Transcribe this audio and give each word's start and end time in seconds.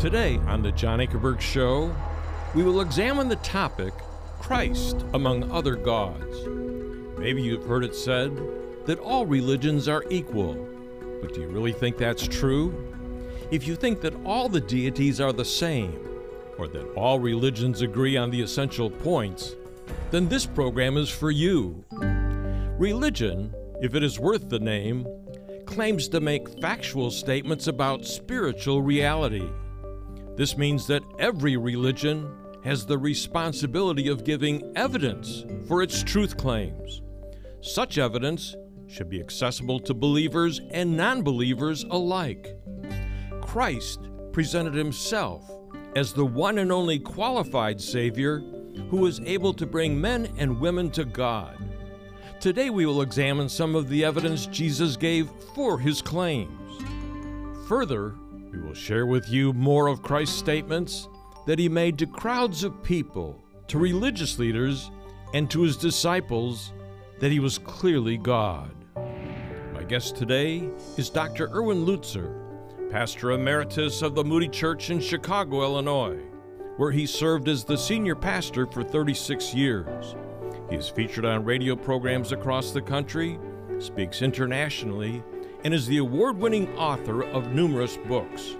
Today 0.00 0.38
on 0.46 0.62
The 0.62 0.72
John 0.72 0.98
Ankerberg 0.98 1.42
Show, 1.42 1.94
we 2.54 2.62
will 2.62 2.80
examine 2.80 3.28
the 3.28 3.36
topic 3.36 3.92
Christ 4.38 5.04
among 5.12 5.52
other 5.52 5.76
gods. 5.76 6.48
Maybe 7.18 7.42
you've 7.42 7.66
heard 7.66 7.84
it 7.84 7.94
said 7.94 8.34
that 8.86 8.98
all 8.98 9.26
religions 9.26 9.88
are 9.88 10.06
equal, 10.08 10.54
but 11.20 11.34
do 11.34 11.42
you 11.42 11.48
really 11.48 11.74
think 11.74 11.98
that's 11.98 12.26
true? 12.26 12.94
If 13.50 13.66
you 13.66 13.76
think 13.76 14.00
that 14.00 14.14
all 14.24 14.48
the 14.48 14.62
deities 14.62 15.20
are 15.20 15.34
the 15.34 15.44
same, 15.44 16.08
or 16.56 16.66
that 16.68 16.94
all 16.94 17.18
religions 17.18 17.82
agree 17.82 18.16
on 18.16 18.30
the 18.30 18.40
essential 18.40 18.88
points, 18.88 19.54
then 20.10 20.30
this 20.30 20.46
program 20.46 20.96
is 20.96 21.10
for 21.10 21.30
you. 21.30 21.84
Religion, 22.78 23.54
if 23.82 23.94
it 23.94 24.02
is 24.02 24.18
worth 24.18 24.48
the 24.48 24.60
name, 24.60 25.06
claims 25.66 26.08
to 26.08 26.20
make 26.20 26.58
factual 26.58 27.10
statements 27.10 27.66
about 27.66 28.06
spiritual 28.06 28.80
reality. 28.80 29.46
This 30.40 30.56
means 30.56 30.86
that 30.86 31.02
every 31.18 31.58
religion 31.58 32.34
has 32.64 32.86
the 32.86 32.96
responsibility 32.96 34.08
of 34.08 34.24
giving 34.24 34.72
evidence 34.74 35.44
for 35.68 35.82
its 35.82 36.02
truth 36.02 36.38
claims. 36.38 37.02
Such 37.60 37.98
evidence 37.98 38.56
should 38.86 39.10
be 39.10 39.20
accessible 39.20 39.78
to 39.80 39.92
believers 39.92 40.62
and 40.70 40.96
non 40.96 41.20
believers 41.20 41.84
alike. 41.90 42.56
Christ 43.42 44.08
presented 44.32 44.72
himself 44.72 45.44
as 45.94 46.14
the 46.14 46.24
one 46.24 46.56
and 46.56 46.72
only 46.72 46.98
qualified 46.98 47.78
Savior 47.78 48.38
who 48.88 48.96
was 48.96 49.20
able 49.26 49.52
to 49.52 49.66
bring 49.66 50.00
men 50.00 50.32
and 50.38 50.58
women 50.58 50.90
to 50.92 51.04
God. 51.04 51.62
Today 52.40 52.70
we 52.70 52.86
will 52.86 53.02
examine 53.02 53.50
some 53.50 53.74
of 53.74 53.90
the 53.90 54.06
evidence 54.06 54.46
Jesus 54.46 54.96
gave 54.96 55.28
for 55.54 55.78
his 55.78 56.00
claims. 56.00 56.82
Further, 57.68 58.14
we 58.52 58.60
will 58.60 58.74
share 58.74 59.06
with 59.06 59.28
you 59.28 59.52
more 59.52 59.86
of 59.86 60.02
Christ's 60.02 60.38
statements 60.38 61.08
that 61.46 61.58
he 61.58 61.68
made 61.68 61.98
to 61.98 62.06
crowds 62.06 62.64
of 62.64 62.82
people, 62.82 63.42
to 63.68 63.78
religious 63.78 64.38
leaders, 64.38 64.90
and 65.34 65.50
to 65.50 65.62
his 65.62 65.76
disciples 65.76 66.72
that 67.20 67.30
he 67.30 67.38
was 67.38 67.58
clearly 67.58 68.16
God. 68.16 68.70
My 69.72 69.84
guest 69.84 70.16
today 70.16 70.68
is 70.96 71.10
Dr. 71.10 71.48
Erwin 71.54 71.86
Lutzer, 71.86 72.34
pastor 72.90 73.32
emeritus 73.32 74.02
of 74.02 74.14
the 74.14 74.24
Moody 74.24 74.48
Church 74.48 74.90
in 74.90 75.00
Chicago, 75.00 75.62
Illinois, 75.62 76.18
where 76.76 76.90
he 76.90 77.06
served 77.06 77.48
as 77.48 77.64
the 77.64 77.78
senior 77.78 78.16
pastor 78.16 78.66
for 78.66 78.82
36 78.82 79.54
years. 79.54 80.16
He 80.68 80.76
is 80.76 80.88
featured 80.88 81.24
on 81.24 81.44
radio 81.44 81.76
programs 81.76 82.32
across 82.32 82.72
the 82.72 82.82
country, 82.82 83.38
speaks 83.78 84.22
internationally, 84.22 85.22
and 85.64 85.74
is 85.74 85.86
the 85.86 85.98
award 85.98 86.38
winning 86.38 86.74
author 86.76 87.22
of 87.22 87.52
numerous 87.52 87.96
books. 88.08 88.56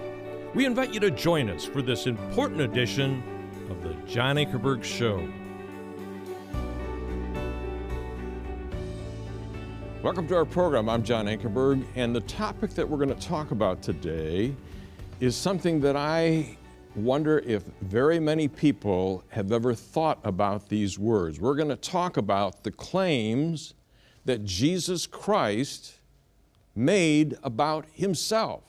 We 0.54 0.66
invite 0.66 0.92
you 0.92 1.00
to 1.00 1.10
join 1.10 1.48
us 1.48 1.64
for 1.64 1.80
this 1.80 2.06
important 2.06 2.60
edition 2.60 3.22
of 3.70 3.82
the 3.82 3.94
John 4.06 4.36
Ankerberg 4.36 4.84
Show. 4.84 5.26
Welcome 10.02 10.26
to 10.28 10.36
our 10.36 10.44
program. 10.44 10.88
I'm 10.88 11.02
John 11.02 11.26
Ankerberg, 11.26 11.84
and 11.94 12.14
the 12.14 12.20
topic 12.22 12.70
that 12.70 12.88
we're 12.88 12.98
going 12.98 13.14
to 13.14 13.26
talk 13.26 13.50
about 13.50 13.80
today 13.82 14.54
is 15.20 15.36
something 15.36 15.80
that 15.80 15.96
I 15.96 16.58
wonder 16.96 17.38
if 17.40 17.62
very 17.82 18.18
many 18.18 18.48
people 18.48 19.22
have 19.28 19.52
ever 19.52 19.74
thought 19.74 20.18
about 20.24 20.68
these 20.68 20.98
words. 20.98 21.40
We're 21.40 21.54
going 21.54 21.68
to 21.68 21.76
talk 21.76 22.16
about 22.16 22.64
the 22.64 22.72
claims 22.72 23.74
that 24.24 24.44
Jesus 24.44 25.06
Christ 25.06 25.99
made 26.74 27.36
about 27.42 27.86
himself. 27.92 28.64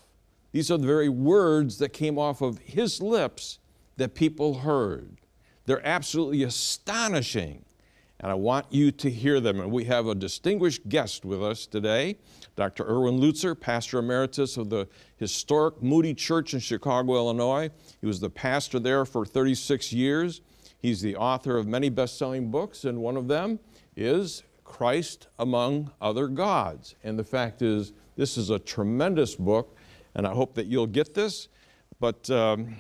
These 0.52 0.70
are 0.70 0.78
the 0.78 0.88
very 0.88 1.10
words 1.10 1.78
that 1.78 1.90
came 1.90 2.18
off 2.18 2.42
of 2.42 2.60
his 2.60 3.02
lips 3.02 3.60
that 3.98 4.16
people 4.16 4.60
heard. 4.60 5.18
They're 5.66 5.86
absolutely 5.86 6.44
astonishing 6.44 7.64
and 8.22 8.32
I 8.32 8.36
want 8.36 8.68
you 8.70 8.92
to 8.92 9.10
hear 9.10 9.40
them. 9.40 9.60
And 9.60 9.72
we 9.72 9.86
have 9.86 10.06
a 10.06 10.14
distinguished 10.14 10.88
guest 10.88 11.26
with 11.26 11.44
us 11.44 11.66
today, 11.66 12.18
Dr. 12.56 12.86
Erwin 12.88 13.20
Lutzer, 13.20 13.60
pastor 13.60 13.98
emeritus 13.98 14.58
of 14.58 14.70
the 14.70 14.88
historic 15.18 15.82
Moody 15.82 16.14
Church 16.14 16.54
in 16.54 16.60
Chicago, 16.60 17.16
Illinois. 17.16 17.72
He 18.00 18.06
was 18.06 18.20
the 18.20 18.30
pastor 18.30 18.80
there 18.80 19.06
for 19.06 19.26
36 19.26 19.92
years. 19.92 20.42
He's 20.78 21.02
the 21.02 21.16
author 21.16 21.58
of 21.58 21.68
many 21.68 21.90
best 21.90 22.20
selling 22.20 22.52
books, 22.52 22.86
and 22.86 23.00
one 23.00 23.18
of 23.18 23.28
them 23.28 23.60
is 23.96 24.44
Christ 24.72 25.28
Among 25.38 25.92
Other 26.00 26.30
Gods. 26.30 26.96
And 27.04 27.20
the 27.20 27.26
fact 27.26 27.62
is, 27.62 27.92
this 28.16 28.38
is 28.38 28.50
a 28.50 28.58
tremendous 28.58 29.36
book, 29.36 29.76
and 30.16 30.26
I 30.26 30.32
hope 30.32 30.56
that 30.56 30.68
you'll 30.68 30.88
get 30.88 31.14
this. 31.14 31.50
But 32.00 32.30
um, 32.30 32.78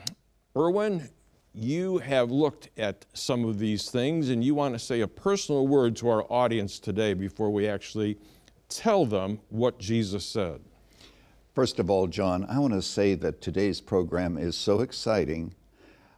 Erwin, 0.56 1.09
you 1.53 1.97
have 1.97 2.31
looked 2.31 2.69
at 2.78 3.06
some 3.12 3.44
of 3.44 3.59
these 3.59 3.91
things 3.91 4.29
and 4.29 4.41
you 4.41 4.56
want 4.56 4.74
to 4.74 4.79
say 4.79 5.02
a 5.02 5.07
personal 5.07 5.68
word 5.68 5.97
to 5.97 6.07
our 6.07 6.24
audience 6.31 6.79
today 6.79 7.13
before 7.13 7.50
we 7.50 7.68
actually 7.68 8.18
tell 8.69 9.06
them 9.06 9.41
what 9.50 9.78
Jesus 9.78 10.25
said. 10.25 10.62
First 11.53 11.78
of 11.78 11.90
all, 11.90 12.08
John, 12.08 12.46
I 12.46 12.58
want 12.58 12.72
to 12.72 12.81
say 12.81 13.16
that 13.16 13.41
today's 13.41 13.81
program 13.81 14.38
is 14.38 14.56
so 14.56 14.79
exciting. 14.79 15.53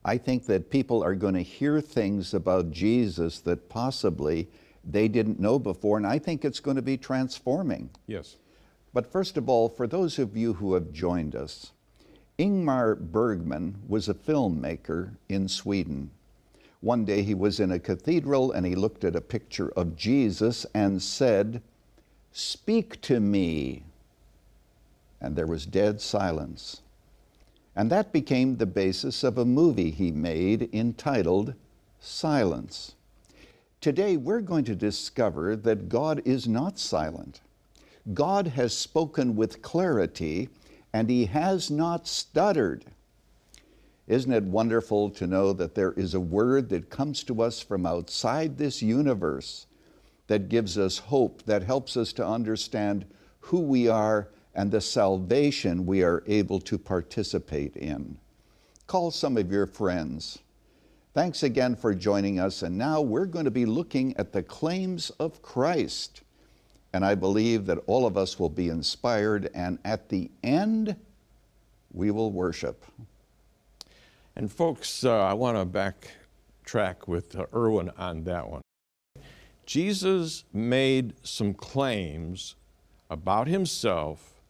I 0.06 0.20
think 0.20 0.46
that 0.46 0.70
people 0.70 1.04
are 1.04 1.16
going 1.16 1.34
to 1.34 1.42
hear 1.42 1.82
things 1.82 2.36
about 2.36 2.70
Jesus 2.70 3.40
that 3.42 3.70
possibly 3.70 4.50
they 4.84 5.08
didn't 5.08 5.40
know 5.40 5.60
before, 5.60 5.98
and 5.98 6.08
I 6.08 6.20
think 6.20 6.44
it's 6.44 6.60
going 6.60 6.76
to 6.76 6.82
be 6.82 6.98
transforming. 6.98 7.90
Yes. 8.08 8.38
But 8.94 9.12
first 9.12 9.38
of 9.38 9.50
all, 9.50 9.70
for 9.70 9.88
those 9.88 10.20
of 10.20 10.38
you 10.38 10.54
who 10.54 10.74
have 10.74 10.92
joined 10.92 11.36
us, 11.36 11.72
Ingmar 12.38 13.00
Bergman 13.00 13.76
was 13.88 14.10
a 14.10 14.14
filmmaker 14.14 15.16
in 15.30 15.48
Sweden. 15.48 16.12
One 16.82 17.06
day 17.06 17.24
he 17.24 17.34
was 17.34 17.60
in 17.60 17.72
a 17.72 17.80
cathedral 17.80 18.52
and 18.52 18.66
he 18.66 18.76
looked 18.76 19.04
at 19.04 19.16
a 19.16 19.22
picture 19.22 19.70
of 19.70 19.96
Jesus 19.96 20.66
and 20.74 21.02
said, 21.02 21.62
Speak 22.32 23.00
to 23.02 23.20
me. 23.20 23.84
And 25.22 25.36
there 25.36 25.48
was 25.48 25.66
dead 25.66 26.02
silence. 26.02 26.82
And 27.76 27.90
that 27.90 28.12
became 28.12 28.58
the 28.58 28.66
basis 28.66 29.24
of 29.24 29.38
a 29.38 29.46
movie 29.46 29.92
he 29.92 30.12
made 30.12 30.70
entitled 30.74 31.54
Silence. 32.00 32.96
Today 33.84 34.16
we're 34.16 34.40
going 34.40 34.64
to 34.64 34.78
discover 34.78 35.58
that 35.58 35.90
God 35.90 36.22
is 36.24 36.48
not 36.48 36.80
silent. 36.80 37.42
God 38.14 38.48
has 38.48 38.74
spoken 38.74 39.36
with 39.36 39.62
clarity 39.62 40.48
and 40.94 41.10
he 41.10 41.26
has 41.26 41.70
not 41.70 42.08
stuttered. 42.08 42.86
Isn't 44.08 44.32
it 44.32 44.46
wonderful 44.46 45.10
to 45.10 45.28
know 45.28 45.52
that 45.52 45.76
there 45.76 45.92
is 45.92 46.14
a 46.14 46.22
word 46.22 46.70
that 46.70 46.90
comes 46.90 47.26
to 47.26 47.42
us 47.42 47.60
from 47.60 47.86
outside 47.86 48.58
this 48.58 48.82
universe 48.82 49.66
that 50.28 50.48
gives 50.48 50.78
us 50.78 50.98
hope, 50.98 51.44
that 51.44 51.64
helps 51.64 51.98
us 51.98 52.14
to 52.14 52.26
understand 52.26 53.04
who 53.42 53.60
we 53.60 53.90
are 53.90 54.30
and 54.56 54.72
the 54.72 54.80
salvation 54.80 55.86
we 55.86 56.04
are 56.04 56.24
able 56.26 56.62
to 56.62 56.78
participate 56.78 57.76
in? 57.76 58.18
Call 58.88 59.12
some 59.12 59.36
of 59.36 59.52
your 59.52 59.68
friends. 59.68 60.40
Thanks 61.14 61.44
again 61.44 61.76
for 61.76 61.94
joining 61.94 62.40
us, 62.40 62.64
and 62.64 62.76
now 62.76 63.00
we're 63.00 63.28
going 63.28 63.46
to 63.46 63.52
be 63.52 63.68
looking 63.68 64.18
at 64.18 64.34
the 64.34 64.42
claims 64.42 65.12
of 65.20 65.44
Christ. 65.44 66.24
And 66.92 67.06
I 67.06 67.14
believe 67.14 67.68
that 67.68 67.78
all 67.86 68.08
of 68.08 68.18
us 68.18 68.40
will 68.40 68.50
be 68.50 68.70
inspired, 68.70 69.48
and 69.54 69.78
at 69.86 70.10
the 70.10 70.32
end, 70.42 70.96
we 71.92 72.10
will 72.10 72.32
worship. 72.32 72.84
And 74.36 74.52
folks, 74.52 75.06
uh, 75.06 75.20
I 75.20 75.34
want 75.34 75.56
to 75.56 75.80
backtrack 76.66 77.08
with 77.08 77.36
uh, 77.36 77.46
Erwin 77.54 77.92
on 77.96 78.24
that 78.24 78.50
one. 78.50 78.64
Jesus 79.68 80.46
made 80.52 81.14
some 81.22 81.54
claims 81.54 82.56
about 83.12 83.48
himself 83.48 84.42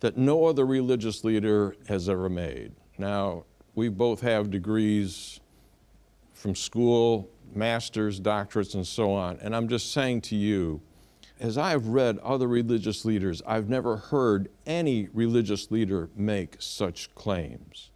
that 0.00 0.16
no 0.16 0.46
other 0.46 0.66
religious 0.66 1.22
leader 1.22 1.76
has 1.86 2.08
ever 2.08 2.28
made. 2.28 2.72
Now, 2.98 3.44
we 3.76 3.88
both 3.88 4.20
have 4.22 4.50
degrees 4.50 5.38
from 6.42 6.56
school, 6.56 7.30
masters, 7.54 8.20
doctorates, 8.20 8.74
and 8.74 8.84
so 8.84 9.12
on. 9.12 9.38
And 9.40 9.54
I'm 9.54 9.68
just 9.68 9.92
saying 9.92 10.22
to 10.22 10.36
you, 10.36 10.80
as 11.38 11.56
I've 11.56 11.86
read 11.86 12.18
other 12.18 12.48
religious 12.48 13.04
leaders, 13.04 13.40
I've 13.46 13.68
never 13.68 13.96
heard 13.96 14.48
any 14.66 15.08
religious 15.14 15.70
leader 15.70 16.10
make 16.16 16.56
such 16.58 17.14
claims. 17.14 17.90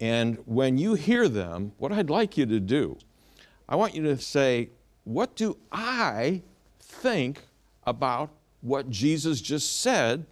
And 0.00 0.36
when 0.44 0.76
you 0.76 0.94
hear 0.94 1.30
them, 1.30 1.72
what 1.78 1.90
I'd 1.90 2.10
like 2.10 2.36
you 2.36 2.44
to 2.44 2.60
do, 2.60 2.98
I 3.66 3.76
want 3.76 3.94
you 3.94 4.02
to 4.02 4.18
say, 4.18 4.68
What 5.04 5.34
do 5.34 5.56
I 5.72 6.42
think 6.78 7.40
about 7.86 8.28
what 8.60 8.90
Jesus 8.90 9.40
just 9.40 9.80
said, 9.80 10.26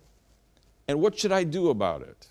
and 0.89 1.01
what 1.01 1.19
should 1.19 1.33
I 1.33 1.45
do 1.45 1.71
about 1.71 2.03
it? 2.03 2.29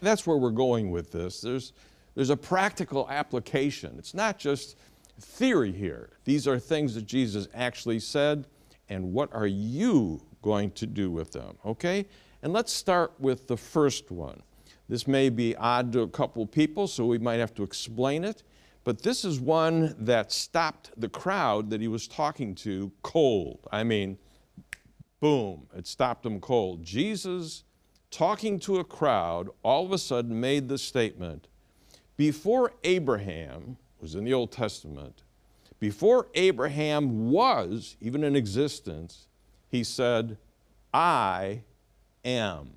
That's 0.00 0.26
where 0.26 0.36
we're 0.36 0.50
going 0.50 0.90
with 0.90 1.12
this. 1.12 1.40
There's, 1.40 1.72
there's 2.14 2.30
a 2.30 2.36
practical 2.36 3.08
application. 3.10 3.96
It's 3.98 4.14
not 4.14 4.38
just 4.38 4.76
theory 5.20 5.72
here, 5.72 6.10
these 6.24 6.48
are 6.48 6.58
things 6.58 6.94
that 6.94 7.06
Jesus 7.06 7.48
actually 7.54 8.00
said 8.00 8.46
and 8.88 9.12
what 9.12 9.32
are 9.32 9.46
you 9.46 10.20
going 10.42 10.70
to 10.72 10.86
do 10.86 11.10
with 11.10 11.32
them? 11.32 11.56
Okay? 11.64 12.06
And 12.42 12.52
let's 12.52 12.72
start 12.72 13.12
with 13.18 13.46
the 13.46 13.56
first 13.56 14.10
one 14.10 14.42
This 14.88 15.06
may 15.06 15.30
be 15.30 15.56
odd 15.56 15.92
to 15.92 16.00
a 16.00 16.08
couple 16.08 16.44
people, 16.46 16.86
so 16.86 17.06
we 17.06 17.18
might 17.18 17.38
have 17.38 17.54
to 17.54 17.62
explain 17.62 18.24
it. 18.24 18.42
But 18.84 19.02
this 19.02 19.24
is 19.24 19.40
one 19.40 19.94
that 19.98 20.32
stopped 20.32 20.90
the 20.96 21.08
crowd 21.08 21.70
that 21.70 21.80
he 21.80 21.88
was 21.88 22.08
talking 22.08 22.54
to 22.56 22.92
cold. 23.02 23.60
I 23.70 23.84
mean, 23.84 24.18
boom, 25.20 25.68
it 25.74 25.86
stopped 25.86 26.24
them 26.24 26.40
cold. 26.40 26.82
Jesus, 26.82 27.64
talking 28.10 28.58
to 28.60 28.80
a 28.80 28.84
crowd, 28.84 29.48
all 29.62 29.86
of 29.86 29.92
a 29.92 29.98
sudden 29.98 30.40
made 30.40 30.68
the 30.68 30.78
statement 30.78 31.48
before 32.16 32.72
Abraham 32.84 33.76
was 34.00 34.14
in 34.14 34.24
the 34.24 34.34
Old 34.34 34.52
Testament, 34.52 35.22
before 35.78 36.28
Abraham 36.34 37.30
was 37.30 37.96
even 38.00 38.22
in 38.22 38.36
existence, 38.36 39.26
he 39.68 39.82
said, 39.82 40.36
I 40.94 41.62
am. 42.24 42.74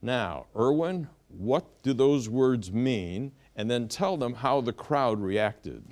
Now, 0.00 0.46
Erwin, 0.56 1.08
what 1.28 1.82
do 1.82 1.92
those 1.92 2.28
words 2.28 2.72
mean? 2.72 3.32
And 3.56 3.70
then 3.70 3.88
tell 3.88 4.16
them 4.16 4.34
how 4.34 4.60
the 4.60 4.72
crowd 4.72 5.20
reacted. 5.20 5.82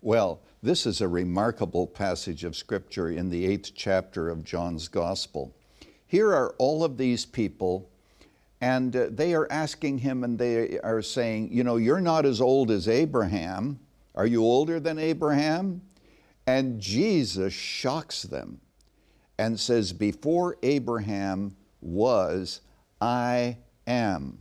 Well, 0.00 0.40
this 0.62 0.84
is 0.84 1.00
a 1.00 1.08
remarkable 1.08 1.86
passage 1.86 2.44
of 2.44 2.56
Scripture 2.56 3.08
in 3.08 3.30
the 3.30 3.46
eighth 3.46 3.72
chapter 3.74 4.28
of 4.28 4.44
John's 4.44 4.88
Gospel. 4.88 5.54
Here 6.06 6.32
are 6.32 6.54
all 6.58 6.84
of 6.84 6.98
these 6.98 7.24
people, 7.24 7.88
and 8.62 8.94
uh, 8.94 9.08
they 9.10 9.34
are 9.34 9.48
asking 9.50 9.98
him, 9.98 10.22
and 10.22 10.38
they 10.38 10.78
are 10.78 11.02
saying, 11.02 11.52
You 11.52 11.64
know, 11.64 11.76
you're 11.76 12.00
not 12.00 12.24
as 12.24 12.40
old 12.40 12.70
as 12.70 12.88
Abraham. 12.88 13.80
Are 14.14 14.26
you 14.26 14.42
older 14.44 14.78
than 14.78 15.00
Abraham? 15.00 15.82
And 16.46 16.80
Jesus 16.80 17.52
shocks 17.52 18.22
them 18.22 18.60
and 19.36 19.58
says, 19.58 19.92
Before 19.92 20.58
Abraham 20.62 21.56
was, 21.80 22.60
I 23.00 23.58
am. 23.88 24.38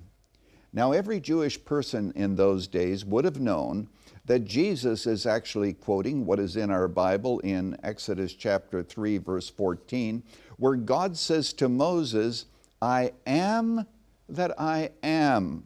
Now, 0.72 0.92
every 0.92 1.20
Jewish 1.20 1.64
person 1.66 2.14
in 2.16 2.36
those 2.36 2.68
days 2.68 3.04
would 3.04 3.26
have 3.26 3.40
known 3.40 3.90
that 4.26 4.46
Jesus 4.46 5.08
is 5.08 5.26
actually 5.26 5.74
quoting 5.74 6.28
what 6.28 6.40
is 6.40 6.58
in 6.58 6.70
our 6.70 6.88
Bible 6.88 7.40
in 7.40 7.76
Exodus 7.82 8.34
chapter 8.34 8.84
3, 8.84 9.18
verse 9.18 9.50
14, 9.50 10.22
where 10.58 10.76
God 10.76 11.18
says 11.18 11.54
to 11.54 11.68
Moses, 11.68 12.46
I 12.84 13.14
am 13.26 13.88
that 14.36 14.60
I 14.60 14.92
am. 15.04 15.66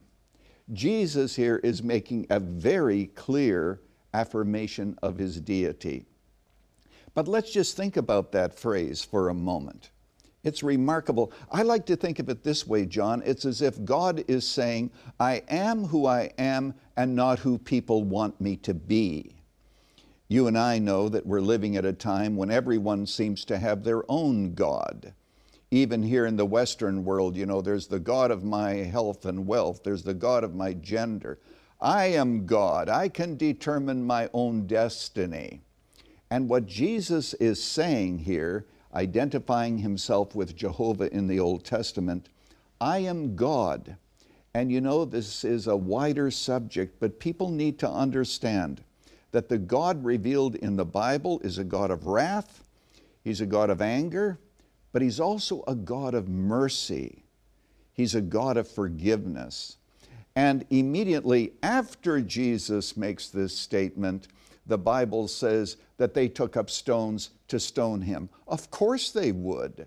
Jesus 0.74 1.36
here 1.36 1.60
is 1.64 1.84
making 1.84 2.28
a 2.30 2.40
very 2.40 3.08
clear 3.08 3.82
affirmation 4.14 4.98
of 5.04 5.18
his 5.18 5.40
deity. 5.40 6.06
But 7.14 7.28
let's 7.28 7.52
just 7.52 7.78
think 7.78 7.98
about 7.98 8.32
that 8.32 8.58
phrase 8.58 9.04
for 9.04 9.30
a 9.30 9.34
moment. 9.34 9.92
It's 10.44 10.62
remarkable. 10.62 11.32
I 11.52 11.64
like 11.64 11.86
to 11.88 11.96
think 11.96 12.20
of 12.20 12.30
it 12.30 12.44
this 12.44 12.68
way, 12.68 12.86
John. 12.86 13.24
It's 13.26 13.46
as 13.46 13.62
if 13.62 13.84
God 13.84 14.24
is 14.28 14.48
saying, 14.48 14.92
I 15.20 15.42
am 15.50 15.86
who 15.86 16.06
I 16.06 16.32
am 16.38 16.76
and 16.96 17.16
not 17.16 17.40
who 17.40 17.58
people 17.58 18.04
want 18.04 18.40
me 18.40 18.56
to 18.58 18.74
be. 18.74 19.36
You 20.28 20.48
and 20.48 20.58
I 20.58 20.78
know 20.80 21.10
that 21.10 21.26
we're 21.26 21.42
living 21.42 21.78
at 21.78 21.86
a 21.86 21.94
time 21.94 22.36
when 22.36 22.52
everyone 22.52 23.06
seems 23.06 23.46
to 23.46 23.58
have 23.58 23.84
their 23.84 24.04
own 24.10 24.54
God. 24.54 25.14
Even 25.76 26.02
here 26.02 26.26
in 26.26 26.38
the 26.38 26.46
Western 26.46 27.04
world, 27.04 27.36
you 27.36 27.46
know, 27.46 27.62
there's 27.62 27.88
the 27.88 28.00
God 28.00 28.32
of 28.32 28.46
my 28.46 28.76
health 28.76 29.26
and 29.26 29.46
wealth, 29.46 29.84
there's 29.84 30.04
the 30.04 30.14
God 30.14 30.46
of 30.46 30.56
my 30.56 30.72
gender. 30.72 31.38
I 31.82 32.06
am 32.06 32.46
God. 32.46 32.88
I 32.88 33.10
can 33.10 33.36
determine 33.36 34.08
my 34.08 34.30
own 34.34 34.68
destiny. 34.68 35.60
And 36.32 36.48
what 36.48 36.66
Jesus 36.66 37.34
is 37.34 37.62
saying 37.62 38.20
here 38.20 38.66
identifying 38.94 39.80
himself 39.80 40.34
with 40.34 40.56
Jehovah 40.56 41.14
in 41.14 41.28
the 41.28 41.42
Old 41.42 41.66
Testament, 41.66 42.30
I 42.80 43.00
am 43.00 43.36
God. 43.36 43.98
And 44.54 44.72
you 44.72 44.80
know, 44.80 45.04
this 45.04 45.44
is 45.44 45.68
a 45.68 45.76
wider 45.76 46.32
subject, 46.32 47.02
but 47.02 47.20
people 47.20 47.50
need 47.50 47.80
to 47.80 47.90
understand 47.90 48.82
that 49.34 49.50
the 49.50 49.58
God 49.58 50.06
revealed 50.06 50.56
in 50.56 50.78
the 50.78 50.86
Bible 50.86 51.42
is 51.44 51.58
a 51.58 51.66
God 51.66 51.92
of 51.92 52.08
wrath, 52.08 52.64
He's 53.26 53.42
a 53.42 53.46
God 53.46 53.70
of 53.70 53.82
anger, 53.82 54.40
but 54.96 55.02
He's 55.02 55.20
also 55.20 55.62
a 55.68 55.76
God 55.76 56.14
of 56.14 56.30
mercy. 56.30 57.26
He's 57.92 58.16
a 58.16 58.22
God 58.22 58.56
of 58.56 58.66
forgiveness. 58.66 59.76
And 60.38 60.66
immediately 60.70 61.52
after 61.62 62.22
Jesus 62.22 62.96
makes 62.96 63.28
this 63.28 63.54
statement, 63.54 64.30
the 64.66 64.78
Bible 64.78 65.28
says 65.28 65.76
that 65.98 66.14
they 66.14 66.30
took 66.30 66.56
up 66.56 66.70
stones 66.70 67.32
to 67.50 67.60
stone 67.60 68.04
him. 68.04 68.30
Of 68.48 68.72
course 68.72 69.12
they 69.12 69.34
would. 69.34 69.86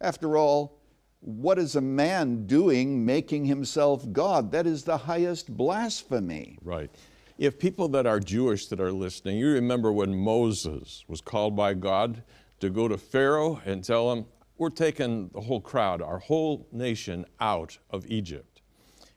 After 0.00 0.36
all, 0.36 0.80
what 1.20 1.60
is 1.60 1.76
a 1.76 1.80
man 1.80 2.48
doing 2.48 3.06
making 3.06 3.44
himself 3.44 4.10
God? 4.10 4.50
That 4.50 4.66
is 4.66 4.82
the 4.82 4.98
highest 4.98 5.56
blasphemy. 5.56 6.58
Right. 6.60 6.90
If 7.38 7.56
people 7.56 7.86
that 7.90 8.04
are 8.04 8.18
Jewish 8.18 8.66
that 8.66 8.80
are 8.80 8.90
listening, 8.90 9.38
you 9.38 9.50
remember 9.50 9.92
when 9.92 10.12
Moses 10.12 11.04
was 11.06 11.20
called 11.20 11.54
by 11.54 11.74
God 11.74 12.24
to 12.58 12.68
go 12.68 12.88
to 12.88 12.98
Pharaoh 12.98 13.62
and 13.64 13.84
tell 13.84 14.12
him, 14.12 14.26
We're 14.60 14.68
taking 14.68 15.30
the 15.32 15.40
whole 15.40 15.62
crowd, 15.62 16.02
our 16.02 16.18
whole 16.18 16.68
nation 16.70 17.24
out 17.40 17.78
of 17.88 18.04
Egypt. 18.08 18.60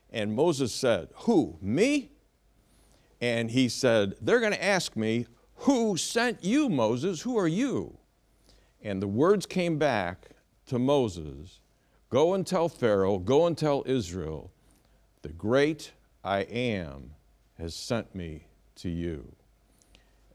And 0.10 0.34
Moses 0.34 0.74
said, 0.74 1.10
Who? 1.16 1.58
Me? 1.62 2.14
And 3.20 3.52
he 3.52 3.68
said, 3.68 4.14
They're 4.22 4.40
going 4.40 4.54
to 4.54 4.64
ask 4.64 4.96
me, 4.96 5.28
Who 5.56 5.98
sent 5.98 6.46
you, 6.46 6.70
Moses? 6.70 7.24
Who 7.24 7.38
are 7.38 7.50
you? 7.50 7.98
And 8.82 9.02
the 9.02 9.08
words 9.08 9.46
came 9.46 9.78
back 9.78 10.30
to 10.68 10.80
Moses 10.80 11.60
Go 12.10 12.36
and 12.36 12.48
tell 12.48 12.70
Pharaoh, 12.70 13.18
go 13.18 13.46
and 13.46 13.58
tell 13.58 13.84
Israel, 13.86 14.50
the 15.24 15.34
great 15.34 15.92
I 16.24 16.44
am 16.44 17.12
has 17.58 17.76
sent 17.76 18.16
me 18.16 18.46
to 18.76 18.88
you. 18.88 19.36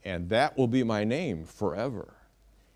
And 0.04 0.28
that 0.28 0.58
will 0.58 0.68
be 0.68 0.84
my 0.84 1.04
name 1.04 1.44
forever. 1.46 2.12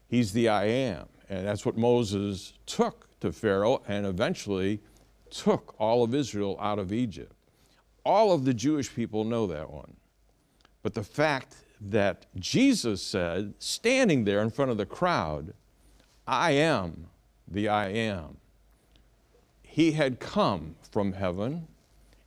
He's 0.08 0.32
the 0.32 0.49
I 0.49 0.64
am. 0.64 1.08
And 1.32 1.46
that's 1.46 1.64
what 1.64 1.79
Moses 1.79 2.52
took 2.67 3.08
to 3.20 3.32
Pharaoh 3.32 3.81
and 3.88 4.05
eventually 4.05 4.82
took 5.31 5.75
all 5.79 6.05
of 6.05 6.14
Israel 6.14 6.58
out 6.61 6.79
of 6.79 6.93
Egypt. 6.93 7.32
All 8.05 8.32
of 8.32 8.44
the 8.44 8.52
Jewish 8.52 8.94
people 8.94 9.25
know 9.25 9.46
that 9.46 9.70
one. 9.70 9.94
But 10.82 10.93
the 10.93 11.02
fact 11.02 11.55
that 11.81 12.26
Jesus 12.38 13.02
said, 13.02 13.55
standing 13.58 14.25
there 14.25 14.43
in 14.43 14.50
front 14.50 14.73
of 14.73 14.76
the 14.76 14.84
crowd, 14.84 15.55
I 16.26 16.50
am 16.50 17.06
the 17.49 17.67
I 17.67 17.88
am. 17.88 18.37
He 19.62 19.93
had 19.93 20.20
come 20.20 20.76
from 20.90 21.14
heaven 21.14 21.67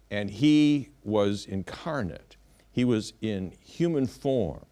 and 0.09 0.31
he 0.31 0.89
was 1.03 1.45
incarnate. 1.45 2.37
He 2.71 2.83
was 2.83 3.13
in 3.21 3.53
human 3.63 4.07
form 4.07 4.65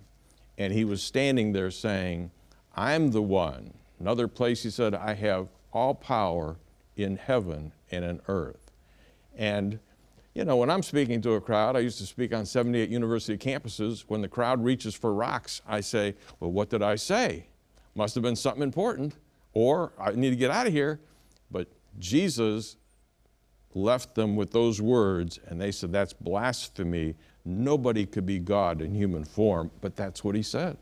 and 0.57 0.73
he 0.73 0.85
was 0.85 1.03
standing 1.03 1.53
there 1.53 1.69
saying, 1.69 2.31
I'm 2.75 3.11
the 3.11 3.21
one. 3.21 3.75
Another 4.03 4.27
place 4.27 4.63
he 4.63 4.69
said, 4.69 4.93
I 4.93 5.13
have 5.13 5.47
all 5.71 5.95
power 5.95 6.57
in 6.97 7.15
heaven 7.15 7.71
and 7.89 8.03
in 8.03 8.19
earth. 8.27 8.69
And 9.33 9.79
you 10.33 10.43
know, 10.43 10.57
when 10.57 10.69
I'm 10.69 10.83
speaking 10.83 11.21
to 11.21 11.35
a 11.35 11.41
crowd, 11.41 11.77
I 11.77 11.79
used 11.79 11.99
to 11.99 12.05
speak 12.05 12.33
on 12.33 12.45
78 12.45 12.89
university 12.89 13.37
campuses. 13.37 14.03
When 14.09 14.21
the 14.21 14.27
crowd 14.27 14.61
reaches 14.61 14.93
for 14.93 15.13
rocks, 15.13 15.61
I 15.65 15.79
say, 15.79 16.15
Well, 16.41 16.51
what 16.51 16.69
did 16.69 16.81
I 16.81 16.95
say? 16.97 17.47
Must 17.95 18.13
have 18.15 18.23
been 18.23 18.35
something 18.35 18.61
important, 18.61 19.15
or 19.53 19.93
I 19.97 20.11
need 20.11 20.31
to 20.31 20.35
get 20.35 20.51
out 20.51 20.67
of 20.67 20.73
here. 20.73 20.99
But 21.49 21.69
Jesus 21.97 22.75
left 23.73 24.15
them 24.15 24.35
with 24.35 24.51
those 24.51 24.81
words, 24.81 25.39
and 25.47 25.61
they 25.61 25.71
said, 25.71 25.93
That's 25.93 26.11
blasphemy. 26.11 27.15
Nobody 27.45 28.05
could 28.05 28.25
be 28.25 28.39
God 28.39 28.81
in 28.81 28.93
human 28.93 29.23
form, 29.23 29.71
but 29.79 29.95
that's 29.95 30.25
what 30.25 30.35
he 30.35 30.43
said. 30.43 30.75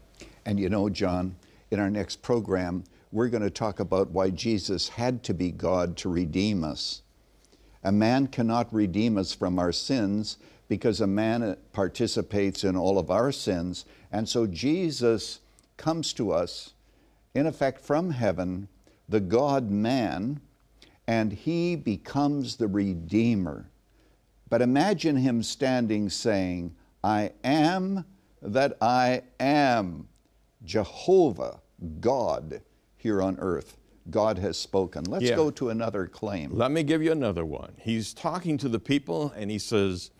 And 0.44 0.60
you 0.60 0.70
know, 0.70 0.90
John, 0.90 1.36
in 1.70 1.80
our 1.80 1.92
next 1.92 2.24
program, 2.24 2.84
we're 3.12 3.30
going 3.30 3.44
to 3.44 3.50
talk 3.50 3.80
about 3.80 4.12
why 4.12 4.30
Jesus 4.30 4.90
had 4.90 5.24
to 5.24 5.34
be 5.34 5.52
God 5.52 5.98
to 5.98 6.10
redeem 6.10 6.64
us. 6.64 7.02
A 7.84 7.92
man 7.92 8.28
cannot 8.28 8.74
redeem 8.74 9.18
us 9.18 9.34
from 9.34 9.60
our 9.60 9.72
sins 9.72 10.38
because 10.68 11.02
a 11.02 11.08
man 11.08 11.44
uh, 11.44 11.56
participates 11.74 12.64
in 12.64 12.78
all 12.78 12.98
of 12.98 13.12
our 13.12 13.32
sins. 13.32 13.86
And 14.12 14.30
so 14.30 14.48
Jesus 14.48 15.40
comes 15.76 16.14
to 16.14 16.32
us, 16.32 16.74
in 17.34 17.46
effect, 17.46 17.82
from 17.82 18.12
heaven, 18.12 18.70
the 19.10 19.20
God 19.20 19.70
man, 19.70 20.40
and 21.08 21.34
he 21.34 21.76
becomes 21.76 22.56
the 22.56 22.68
Redeemer. 22.68 23.70
But 24.50 24.62
imagine 24.62 25.18
him 25.18 25.44
standing 25.44 26.10
saying, 26.10 26.76
I 27.04 27.32
am 27.44 28.06
that 28.42 28.78
I 28.80 29.24
am, 29.40 30.08
Jehovah, 30.64 31.60
God, 32.00 32.62
here 33.02 33.22
on 33.22 33.38
earth. 33.40 33.78
God 34.10 34.38
has 34.40 34.58
spoken. 34.58 35.04
Let's 35.06 35.26
yeah. 35.26 35.36
go 35.36 35.50
to 35.52 35.70
another 35.70 36.06
claim. 36.06 36.52
Let 36.52 36.72
me 36.72 36.84
give 36.84 37.02
you 37.02 37.12
another 37.12 37.46
one. 37.46 37.74
He's 37.80 38.14
talking 38.14 38.58
to 38.60 38.70
the 38.70 38.80
people 38.80 39.34
and 39.36 39.50
he 39.50 39.58
says, 39.58 40.12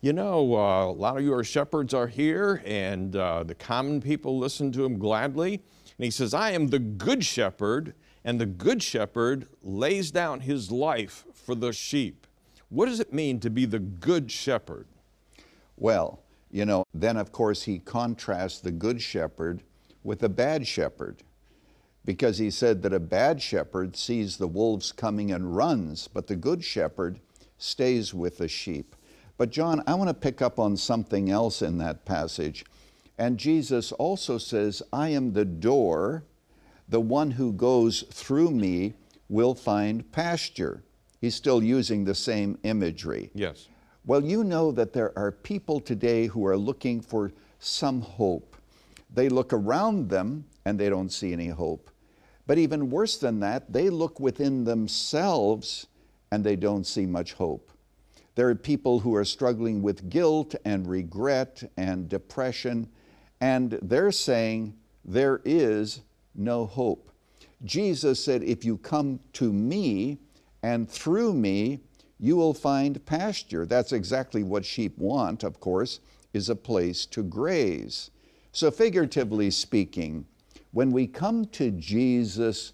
You 0.00 0.12
know, 0.12 0.54
uh, 0.54 0.86
a 0.86 0.92
lot 0.92 1.18
of 1.18 1.24
your 1.24 1.44
shepherds 1.44 1.94
are 1.94 2.06
here, 2.06 2.62
and 2.64 3.14
uh, 3.14 3.42
the 3.42 3.54
common 3.54 4.00
people 4.00 4.38
listen 4.38 4.72
to 4.72 4.84
him 4.84 4.98
gladly. 4.98 5.54
And 5.54 6.04
he 6.04 6.10
says, 6.10 6.34
I 6.34 6.52
am 6.52 6.68
the 6.68 6.78
good 6.78 7.24
shepherd, 7.24 7.94
and 8.24 8.40
the 8.40 8.46
good 8.46 8.82
shepherd 8.82 9.46
lays 9.62 10.10
down 10.10 10.40
his 10.40 10.70
life 10.70 11.24
for 11.34 11.54
the 11.54 11.72
sheep. 11.72 12.26
What 12.70 12.86
does 12.86 13.00
it 13.00 13.12
mean 13.12 13.40
to 13.40 13.50
be 13.50 13.66
the 13.66 13.78
good 13.78 14.30
shepherd? 14.30 14.86
Well, 15.76 16.22
you 16.50 16.64
know, 16.64 16.84
then 16.94 17.16
of 17.16 17.32
course 17.32 17.62
he 17.64 17.78
contrasts 17.78 18.60
the 18.60 18.72
good 18.72 19.02
shepherd 19.02 19.62
with 20.04 20.22
a 20.22 20.28
bad 20.28 20.66
shepherd 20.66 21.22
because 22.04 22.38
he 22.38 22.50
said 22.50 22.82
that 22.82 22.92
a 22.92 23.00
bad 23.00 23.40
shepherd 23.40 23.96
sees 23.96 24.36
the 24.36 24.48
wolves 24.48 24.92
coming 24.92 25.30
and 25.30 25.56
runs, 25.56 26.08
but 26.08 26.26
the 26.26 26.36
good 26.36 26.64
shepherd 26.64 27.20
stays 27.58 28.12
with 28.12 28.38
the 28.38 28.48
sheep. 28.48 28.96
But, 29.38 29.50
John, 29.50 29.82
I 29.86 29.94
want 29.94 30.08
to 30.08 30.14
pick 30.14 30.42
up 30.42 30.58
on 30.58 30.76
something 30.76 31.30
else 31.30 31.62
in 31.62 31.78
that 31.78 32.04
passage. 32.04 32.64
And 33.18 33.38
Jesus 33.38 33.92
also 33.92 34.38
says, 34.38 34.82
I 34.92 35.10
am 35.10 35.32
the 35.32 35.44
door. 35.44 36.24
The 36.88 37.00
one 37.00 37.32
who 37.32 37.52
goes 37.52 38.02
through 38.10 38.50
me 38.50 38.94
will 39.28 39.54
find 39.54 40.10
pasture. 40.12 40.82
He's 41.20 41.34
still 41.36 41.62
using 41.62 42.04
the 42.04 42.14
same 42.14 42.58
imagery. 42.64 43.30
Yes. 43.32 43.68
Well, 44.04 44.24
you 44.24 44.42
know 44.42 44.72
that 44.72 44.92
there 44.92 45.16
are 45.16 45.30
people 45.30 45.78
today 45.78 46.26
who 46.26 46.44
are 46.46 46.56
looking 46.56 47.00
for 47.00 47.32
some 47.60 48.00
hope. 48.00 48.56
They 49.14 49.28
look 49.28 49.52
around 49.52 50.08
them 50.08 50.44
and 50.64 50.78
they 50.78 50.88
don't 50.88 51.12
see 51.12 51.32
any 51.32 51.48
hope. 51.48 51.90
But 52.46 52.58
even 52.58 52.90
worse 52.90 53.16
than 53.16 53.40
that, 53.40 53.72
they 53.72 53.88
look 53.90 54.18
within 54.18 54.64
themselves 54.64 55.86
and 56.30 56.42
they 56.42 56.56
don't 56.56 56.86
see 56.86 57.06
much 57.06 57.34
hope. 57.34 57.70
There 58.34 58.48
are 58.48 58.54
people 58.54 59.00
who 59.00 59.14
are 59.14 59.24
struggling 59.24 59.82
with 59.82 60.08
guilt 60.08 60.54
and 60.64 60.86
regret 60.86 61.62
and 61.76 62.08
depression, 62.08 62.88
and 63.40 63.78
they're 63.82 64.12
saying 64.12 64.74
there 65.04 65.42
is 65.44 66.00
no 66.34 66.64
hope. 66.64 67.10
Jesus 67.64 68.22
said, 68.24 68.42
If 68.42 68.64
you 68.64 68.78
come 68.78 69.20
to 69.34 69.52
me 69.52 70.18
and 70.62 70.88
through 70.88 71.34
me, 71.34 71.80
you 72.18 72.36
will 72.36 72.54
find 72.54 73.04
pasture. 73.04 73.66
That's 73.66 73.92
exactly 73.92 74.42
what 74.42 74.64
sheep 74.64 74.96
want, 74.96 75.42
of 75.44 75.60
course, 75.60 76.00
is 76.32 76.48
a 76.48 76.56
place 76.56 77.04
to 77.06 77.22
graze. 77.22 78.10
So, 78.52 78.70
figuratively 78.70 79.50
speaking, 79.50 80.26
when 80.72 80.90
we 80.90 81.06
come 81.06 81.44
to 81.46 81.70
Jesus, 81.70 82.72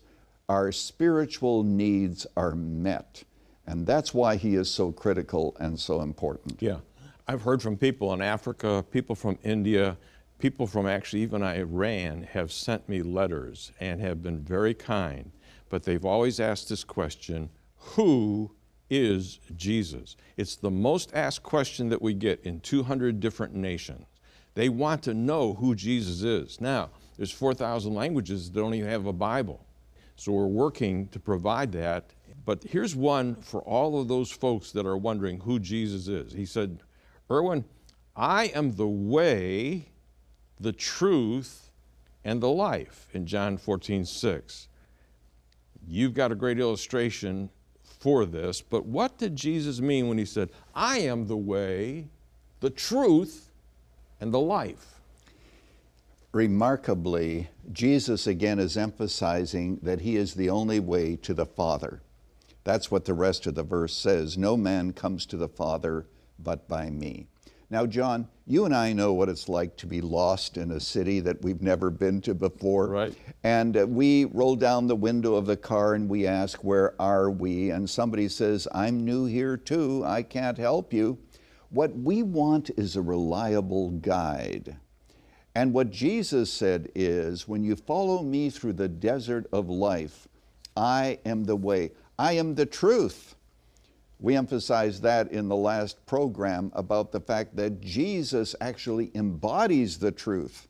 our 0.49 0.73
spiritual 0.73 1.63
needs 1.63 2.27
are 2.37 2.55
met. 2.55 3.25
And 3.67 3.87
that's 3.87 4.15
why 4.15 4.37
he 4.37 4.55
is 4.55 4.71
so 4.71 4.93
critical 4.93 5.55
and 5.61 5.79
so 5.79 6.01
important. 6.01 6.63
Yeah. 6.63 6.79
I've 7.27 7.43
heard 7.43 7.61
from 7.61 7.77
people 7.77 8.15
in 8.15 8.23
Africa, 8.23 8.85
people 8.91 9.15
from 9.15 9.39
India, 9.43 9.99
people 10.39 10.67
from 10.67 10.87
actually 10.87 11.23
even 11.23 11.43
Iran 11.43 12.23
have 12.23 12.51
sent 12.51 12.89
me 12.89 13.03
letters 13.03 13.73
and 13.81 14.01
have 14.01 14.23
been 14.23 14.41
very 14.41 14.73
kind, 14.73 15.31
but 15.69 15.83
they've 15.83 16.07
always 16.07 16.41
asked 16.41 16.71
this 16.71 16.85
question 16.85 17.51
Who 17.77 18.53
is 18.89 19.41
Jesus? 19.57 20.17
It's 20.39 20.57
the 20.57 20.71
most 20.71 21.13
asked 21.13 21.43
question 21.43 21.91
that 21.91 22.01
we 22.01 22.15
get 22.15 22.41
in 22.45 22.61
200 22.61 23.21
different 23.21 23.55
nations. 23.55 24.07
They 24.55 24.71
want 24.71 25.03
to 25.03 25.15
know 25.15 25.55
who 25.55 25.75
Jesus 25.75 26.23
is. 26.23 26.61
Now, 26.61 26.91
there's 27.19 27.33
4,000 27.33 27.93
languages 27.93 28.51
that 28.51 28.59
don't 28.59 28.75
even 28.75 28.89
have 28.89 29.07
a 29.07 29.13
Bible. 29.13 29.67
So 30.17 30.33
we're 30.33 30.47
working 30.47 31.09
to 31.09 31.19
provide 31.19 31.73
that. 31.73 32.11
But 32.47 32.63
here's 32.63 32.97
one 32.97 33.35
for 33.35 33.61
all 33.63 34.01
of 34.01 34.09
those 34.09 34.31
folks 34.31 34.73
that 34.73 34.87
are 34.87 34.97
wondering 34.97 35.41
who 35.41 35.59
Jesus 35.59 36.09
is. 36.09 36.33
He 36.33 36.47
said, 36.47 36.79
Erwin, 37.31 37.65
I 38.17 38.47
am 38.47 38.77
the 38.77 38.87
way, 38.87 39.91
the 40.59 40.73
truth, 40.73 41.71
and 42.25 42.41
the 42.41 42.49
life 42.49 43.09
in 43.13 43.27
John 43.27 43.59
14, 43.59 44.05
6. 44.05 44.69
You've 45.87 46.15
got 46.15 46.33
a 46.33 46.37
great 46.37 46.59
illustration 46.59 47.51
for 47.83 48.27
this, 48.27 48.61
but 48.61 48.87
what 48.87 49.19
did 49.19 49.35
Jesus 49.35 49.81
mean 49.81 50.09
when 50.09 50.19
he 50.19 50.25
said, 50.25 50.51
I 50.75 50.99
am 51.01 51.27
the 51.27 51.37
way, 51.37 52.09
the 52.61 52.71
truth, 52.71 53.51
and 54.21 54.33
the 54.33 54.41
life? 54.41 54.98
Remarkably, 56.33 57.49
Jesus 57.73 58.27
again 58.27 58.59
is 58.59 58.77
emphasizing 58.77 59.79
that 59.83 60.03
he 60.03 60.17
is 60.17 60.35
the 60.35 60.51
only 60.51 60.79
way 60.79 61.17
to 61.17 61.33
the 61.33 61.47
Father. 61.47 62.03
That's 62.65 62.91
what 62.91 63.07
the 63.07 63.15
rest 63.15 63.47
of 63.47 63.55
the 63.55 63.63
verse 63.63 63.97
says 63.97 64.37
No 64.37 64.55
man 64.55 64.93
comes 64.93 65.25
to 65.27 65.39
the 65.39 65.49
Father 65.49 66.07
but 66.39 66.69
by 66.69 66.91
me. 66.91 67.29
Now, 67.71 67.87
John, 67.87 68.29
you 68.47 68.67
and 68.67 68.75
I 68.77 68.93
know 68.93 69.15
what 69.15 69.31
it's 69.31 69.49
like 69.49 69.77
to 69.79 69.87
be 69.87 70.03
lost 70.03 70.59
in 70.59 70.71
a 70.71 70.81
city 70.81 71.21
that 71.21 71.43
we've 71.43 71.63
never 71.63 71.89
been 71.89 72.21
to 72.23 72.35
before. 72.35 72.89
Right. 72.89 73.15
And 73.43 73.77
uh, 73.77 73.87
we 73.87 74.27
roll 74.27 74.57
down 74.57 74.87
the 74.87 74.97
window 74.97 75.35
of 75.35 75.47
the 75.47 75.57
car 75.57 75.95
and 75.95 76.11
we 76.11 76.27
ask, 76.27 76.63
Where 76.63 76.95
are 77.01 77.31
we? 77.31 77.71
And 77.71 77.89
somebody 77.89 78.29
says, 78.29 78.69
I'm 78.75 79.03
new 79.03 79.25
here 79.25 79.57
too. 79.57 80.05
I 80.05 80.23
can't 80.23 80.59
help 80.59 80.93
you. 80.93 81.19
What 81.71 81.97
we 81.97 82.23
want 82.23 82.71
is 82.77 82.97
a 82.97 83.03
reliable 83.03 83.93
guide 83.93 84.77
and 85.59 85.73
what 85.73 85.91
Jesus 85.91 86.53
said 86.53 86.89
is, 86.95 87.49
when 87.49 87.65
you 87.65 87.75
follow 87.75 88.23
me 88.23 88.49
through 88.49 88.75
the 88.75 88.87
desert 88.87 89.45
of 89.53 89.69
life, 89.69 90.29
I 90.77 91.19
am 91.27 91.47
the 91.47 91.57
way, 91.57 91.91
I 92.17 92.35
am 92.35 92.55
the 92.55 92.65
truth. 92.65 93.35
We 94.21 94.37
emphasized 94.37 95.03
that 95.03 95.33
in 95.33 95.49
the 95.49 95.57
last 95.57 96.07
program 96.07 96.71
about 96.77 97.11
the 97.11 97.19
fact 97.19 97.57
that 97.57 97.81
Jesus 97.81 98.55
actually 98.61 99.11
embodies 99.17 99.99
the 99.99 100.13
truth, 100.13 100.69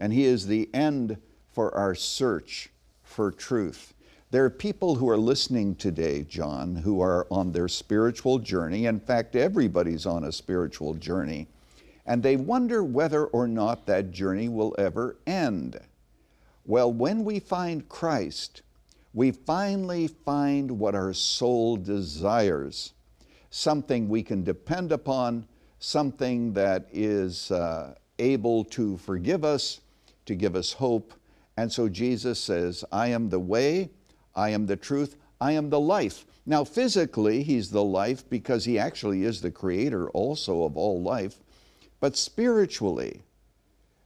and 0.00 0.12
He 0.12 0.24
is 0.24 0.48
the 0.48 0.68
end 0.74 1.16
for 1.52 1.72
our 1.76 1.94
search 1.94 2.70
for 3.04 3.30
truth. 3.30 3.94
There 4.32 4.44
are 4.44 4.50
people 4.50 4.96
who 4.96 5.08
are 5.08 5.18
listening 5.18 5.76
today, 5.76 6.24
John, 6.24 6.74
who 6.74 7.00
are 7.00 7.28
on 7.30 7.52
their 7.52 7.68
spiritual 7.68 8.40
journey. 8.40 8.86
In 8.86 8.98
fact, 8.98 9.36
everybody's 9.36 10.04
on 10.04 10.24
a 10.24 10.32
spiritual 10.32 10.94
journey 10.94 11.46
and 12.06 12.22
they 12.22 12.36
wonder 12.36 12.82
whether 12.82 13.26
or 13.26 13.46
not 13.46 13.86
that 13.86 14.10
journey 14.10 14.48
will 14.48 14.74
ever 14.78 15.16
end. 15.26 15.78
Well, 16.64 16.92
when 16.92 17.24
we 17.24 17.40
find 17.40 17.88
Christ, 17.88 18.62
we 19.12 19.32
finally 19.32 20.06
find 20.06 20.78
what 20.78 20.94
our 20.94 21.12
soul 21.12 21.76
desires 21.76 22.92
something 23.50 24.08
we 24.08 24.22
can 24.22 24.44
depend 24.44 24.92
upon, 24.92 25.46
something 25.80 26.52
that 26.52 26.86
is 26.92 27.50
uh, 27.50 27.94
able 28.18 28.64
to 28.64 28.96
forgive 28.98 29.44
us, 29.44 29.80
to 30.26 30.34
give 30.34 30.54
us 30.54 30.72
hope. 30.72 31.12
And 31.56 31.70
so 31.70 31.88
Jesus 31.88 32.38
says, 32.38 32.84
I 32.92 33.08
am 33.08 33.28
the 33.28 33.40
way, 33.40 33.90
I 34.34 34.50
am 34.50 34.66
the 34.66 34.76
truth, 34.76 35.16
I 35.40 35.52
am 35.52 35.68
the 35.68 35.80
life. 35.80 36.24
Now, 36.46 36.64
physically, 36.64 37.42
He's 37.42 37.70
the 37.70 37.84
life 37.84 38.28
because 38.30 38.64
He 38.64 38.78
actually 38.78 39.24
is 39.24 39.40
the 39.40 39.50
creator 39.50 40.08
also 40.10 40.62
of 40.62 40.76
all 40.76 41.02
life. 41.02 41.40
But 42.00 42.16
spiritually, 42.16 43.22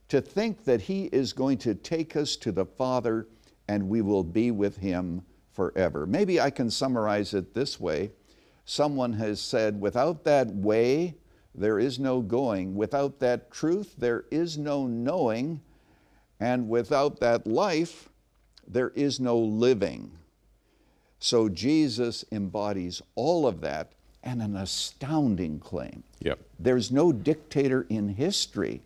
to 0.09 0.21
think 0.21 0.65
that 0.65 0.83
He 0.83 1.05
is 1.07 1.33
going 1.33 1.59
to 1.59 1.75
take 1.75 2.17
us 2.17 2.37
to 2.37 2.53
the 2.53 2.67
Father 2.67 3.27
and 3.69 3.89
we 3.89 4.03
will 4.03 4.25
be 4.25 4.51
with 4.51 4.77
Him 4.77 5.23
forever. 5.53 6.07
Maybe 6.07 6.41
I 6.41 6.51
can 6.51 6.71
summarize 6.71 7.33
it 7.35 7.55
this 7.55 7.81
way. 7.81 8.11
Someone 8.65 9.13
has 9.15 9.41
said, 9.41 9.81
without 9.81 10.25
that 10.25 10.49
way, 10.49 11.15
there 11.55 11.79
is 11.79 11.99
no 11.99 12.21
going. 12.21 12.75
Without 12.75 13.21
that 13.21 13.51
truth, 13.51 13.95
there 13.97 14.25
is 14.31 14.59
no 14.59 14.87
knowing. 14.87 15.61
And 16.41 16.69
without 16.69 17.21
that 17.21 17.47
life, 17.47 18.09
there 18.67 18.91
is 18.91 19.21
no 19.21 19.39
living. 19.39 20.11
So 21.21 21.49
Jesus 21.49 22.25
embodies 22.33 23.01
all 23.15 23.47
of 23.47 23.61
that 23.61 23.93
and 24.25 24.43
an 24.43 24.57
astounding 24.57 25.61
claim. 25.61 26.03
Yep. 26.21 26.41
There's 26.59 26.91
no 26.91 27.13
dictator 27.13 27.87
in 27.89 28.09
history 28.09 28.81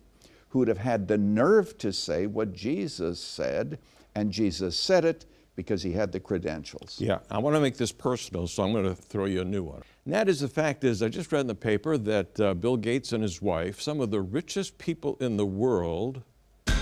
who 0.49 0.59
would 0.59 0.67
have 0.67 0.77
had 0.77 1.07
the 1.07 1.17
nerve 1.17 1.77
to 1.79 1.93
say 1.93 2.27
what 2.27 2.53
Jesus 2.53 3.19
said, 3.19 3.79
and 4.15 4.31
Jesus 4.31 4.77
said 4.77 5.05
it 5.05 5.25
because 5.55 5.83
he 5.83 5.91
had 5.91 6.11
the 6.11 6.19
credentials. 6.19 6.97
Yeah, 6.99 7.19
I 7.29 7.37
want 7.39 7.55
to 7.55 7.59
make 7.59 7.77
this 7.77 7.91
personal, 7.91 8.47
so 8.47 8.63
I'm 8.63 8.71
going 8.71 8.85
to 8.85 8.95
throw 8.95 9.25
you 9.25 9.41
a 9.41 9.45
new 9.45 9.63
one. 9.63 9.81
And 10.05 10.13
that 10.13 10.29
is 10.29 10.39
the 10.39 10.47
fact 10.47 10.83
is, 10.83 11.03
I 11.03 11.09
just 11.09 11.31
read 11.31 11.41
in 11.41 11.47
the 11.47 11.55
paper 11.55 11.97
that 11.97 12.39
uh, 12.39 12.53
Bill 12.53 12.77
Gates 12.77 13.11
and 13.11 13.21
his 13.21 13.41
wife, 13.41 13.81
some 13.81 13.99
of 13.99 14.09
the 14.09 14.21
richest 14.21 14.77
people 14.77 15.17
in 15.19 15.37
the 15.37 15.45
world, 15.45 16.23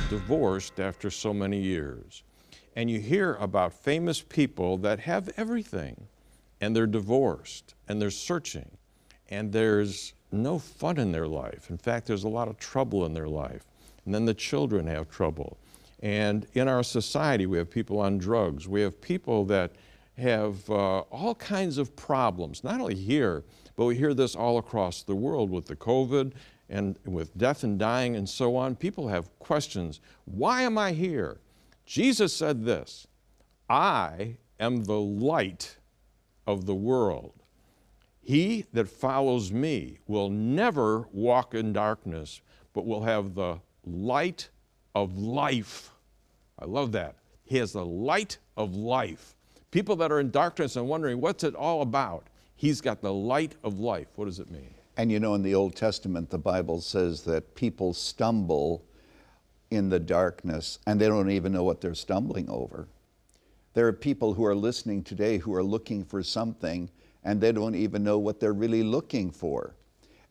divorced 0.10 0.80
after 0.80 1.10
so 1.10 1.34
many 1.34 1.60
years. 1.60 2.24
And 2.76 2.90
you 2.90 3.00
hear 3.00 3.34
about 3.36 3.74
famous 3.74 4.22
people 4.22 4.78
that 4.78 5.00
have 5.00 5.30
everything 5.36 6.08
and 6.62 6.76
they're 6.76 6.88
divorced 6.88 7.76
and 7.88 8.02
they're 8.02 8.10
searching 8.10 8.70
and 9.30 9.52
there's 9.52 10.14
no 10.32 10.60
fun 10.60 10.98
in 10.98 11.12
their 11.12 11.28
life. 11.28 11.70
In 11.70 11.78
fact, 11.78 12.08
there's 12.08 12.24
a 12.24 12.30
lot 12.30 12.48
of 12.48 12.58
trouble 12.58 13.06
in 13.06 13.14
their 13.14 13.28
life. 13.28 13.64
And 14.06 14.14
then 14.14 14.26
the 14.26 14.34
children 14.34 14.88
have 14.88 15.10
trouble. 15.10 15.58
And 16.02 16.46
in 16.54 16.68
our 16.68 16.84
society, 16.84 17.46
we 17.46 17.58
have 17.58 17.70
people 17.70 18.00
on 18.00 18.18
drugs. 18.18 18.68
We 18.68 18.82
have 18.82 19.02
people 19.02 19.46
that 19.46 19.72
have 20.18 20.70
uh, 20.70 21.00
all 21.00 21.36
kinds 21.36 21.78
of 21.78 21.96
problems, 21.96 22.64
not 22.64 22.80
only 22.80 22.96
here, 22.96 23.44
but 23.76 23.86
we 23.86 23.96
hear 23.96 24.14
this 24.14 24.36
all 24.36 24.58
across 24.58 25.04
the 25.04 25.16
world 25.16 25.50
with 25.50 25.66
the 25.66 25.76
COVID 25.76 26.34
and 26.70 26.98
with 27.06 27.38
death 27.38 27.64
and 27.64 27.78
dying 27.80 28.16
and 28.16 28.28
so 28.28 28.56
on. 28.56 28.76
People 28.76 29.08
have 29.08 29.38
questions. 29.40 30.00
Why 30.26 30.64
am 30.64 30.78
I 30.78 30.92
here? 30.92 31.38
Jesus 31.86 32.34
said 32.34 32.66
this 32.66 33.08
I 33.70 34.38
am 34.60 34.84
the 34.84 35.00
light 35.00 35.77
of 36.48 36.66
the 36.66 36.76
world. 36.76 37.34
He 38.22 38.66
that 38.74 38.90
follows 38.90 39.52
me 39.52 40.00
will 40.08 40.30
never 40.30 41.08
walk 41.12 41.54
in 41.54 41.74
darkness, 41.74 42.42
but 42.74 42.86
will 42.86 43.04
have 43.04 43.36
the 43.36 43.60
light 43.86 44.50
of 44.96 45.18
life. 45.18 45.92
I 46.58 46.66
love 46.66 46.92
that. 46.94 47.16
He 47.44 47.58
has 47.58 47.74
the 47.74 47.86
light 47.86 48.38
of 48.58 48.76
life. 48.76 49.36
People 49.72 49.96
that 49.98 50.12
are 50.12 50.20
in 50.20 50.32
darkness 50.32 50.76
and 50.76 50.88
wondering, 50.88 51.22
what's 51.22 51.44
it 51.44 51.56
all 51.56 51.82
about? 51.82 52.28
He's 52.56 52.82
got 52.82 53.02
the 53.02 53.14
light 53.14 53.56
of 53.64 53.80
life. 53.80 54.08
What 54.16 54.26
does 54.26 54.40
it 54.40 54.50
mean? 54.50 54.74
And 54.98 55.12
you 55.12 55.20
know, 55.20 55.36
in 55.36 55.44
the 55.44 55.54
Old 55.54 55.76
Testament, 55.76 56.30
the 56.30 56.40
Bible 56.40 56.82
says 56.82 57.22
that 57.24 57.54
people 57.54 57.94
stumble 57.94 58.84
in 59.70 59.90
the 59.90 60.00
darkness 60.00 60.80
and 60.88 61.00
they 61.00 61.08
don't 61.08 61.30
even 61.30 61.52
know 61.52 61.64
what 61.64 61.82
they're 61.82 61.94
stumbling 61.94 62.50
over. 62.50 62.88
There 63.78 63.86
are 63.86 63.94
people 63.94 64.34
who 64.34 64.44
are 64.44 64.56
listening 64.56 65.04
today 65.04 65.38
who 65.38 65.54
are 65.54 65.64
looking 65.64 66.04
for 66.04 66.24
something 66.24 66.90
and 67.24 67.40
they 67.40 67.52
don't 67.52 67.76
even 67.76 68.04
know 68.04 68.18
what 68.18 68.40
they're 68.40 68.52
really 68.52 68.82
looking 68.82 69.30
for. 69.30 69.76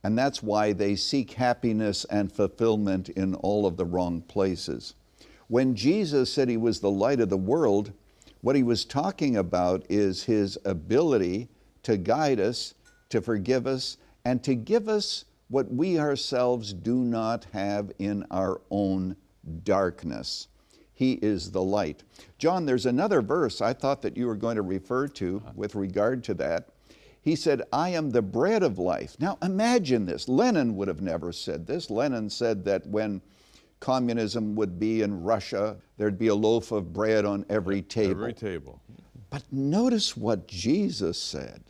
And 0.02 0.18
that's 0.18 0.42
why 0.42 0.72
they 0.72 0.96
seek 0.96 1.34
happiness 1.34 2.04
and 2.06 2.32
fulfillment 2.32 3.08
in 3.10 3.36
all 3.36 3.64
of 3.64 3.76
the 3.76 3.84
wrong 3.84 4.22
places. 4.22 4.96
When 5.46 5.76
Jesus 5.76 6.32
said 6.32 6.48
he 6.48 6.56
was 6.56 6.80
the 6.80 6.90
light 6.90 7.20
of 7.20 7.28
the 7.28 7.36
world, 7.36 7.92
what 8.40 8.56
he 8.56 8.64
was 8.64 8.84
talking 8.84 9.36
about 9.36 9.86
is 9.88 10.24
his 10.24 10.58
ability 10.64 11.46
to 11.84 11.96
guide 11.96 12.40
us, 12.40 12.74
to 13.10 13.20
forgive 13.20 13.68
us, 13.68 13.96
and 14.24 14.42
to 14.42 14.56
give 14.56 14.88
us 14.88 15.24
what 15.50 15.72
we 15.72 16.00
ourselves 16.00 16.72
do 16.72 16.96
not 16.96 17.46
have 17.52 17.92
in 18.00 18.26
our 18.32 18.60
own 18.72 19.14
darkness. 19.62 20.48
He 20.96 21.12
is 21.20 21.50
the 21.50 21.62
light. 21.62 22.02
John, 22.38 22.64
there's 22.64 22.86
another 22.86 23.20
verse 23.20 23.60
I 23.60 23.74
thought 23.74 24.00
that 24.00 24.16
you 24.16 24.26
were 24.26 24.34
going 24.34 24.56
to 24.56 24.62
refer 24.62 25.06
to 25.08 25.42
uh-huh. 25.44 25.52
with 25.54 25.74
regard 25.74 26.24
to 26.24 26.34
that. 26.34 26.70
He 27.20 27.36
said, 27.36 27.62
I 27.70 27.90
am 27.90 28.10
the 28.10 28.22
bread 28.22 28.62
of 28.62 28.78
life. 28.78 29.14
Now 29.20 29.36
imagine 29.42 30.06
this. 30.06 30.26
Lenin 30.26 30.74
would 30.76 30.88
have 30.88 31.02
never 31.02 31.32
said 31.32 31.66
this. 31.66 31.90
Lenin 31.90 32.30
said 32.30 32.64
that 32.64 32.86
when 32.86 33.20
communism 33.78 34.54
would 34.54 34.78
be 34.78 35.02
in 35.02 35.22
Russia, 35.22 35.76
there'd 35.98 36.18
be 36.18 36.28
a 36.28 36.34
loaf 36.34 36.72
of 36.72 36.94
bread 36.94 37.26
on 37.26 37.44
every 37.50 37.82
table. 37.82 38.12
Every 38.12 38.32
table. 38.32 38.80
But 39.28 39.42
notice 39.52 40.16
what 40.16 40.48
Jesus 40.48 41.20
said 41.20 41.62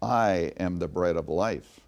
I 0.00 0.52
am 0.60 0.78
the 0.78 0.86
bread 0.86 1.16
of 1.16 1.28
life. 1.28 1.80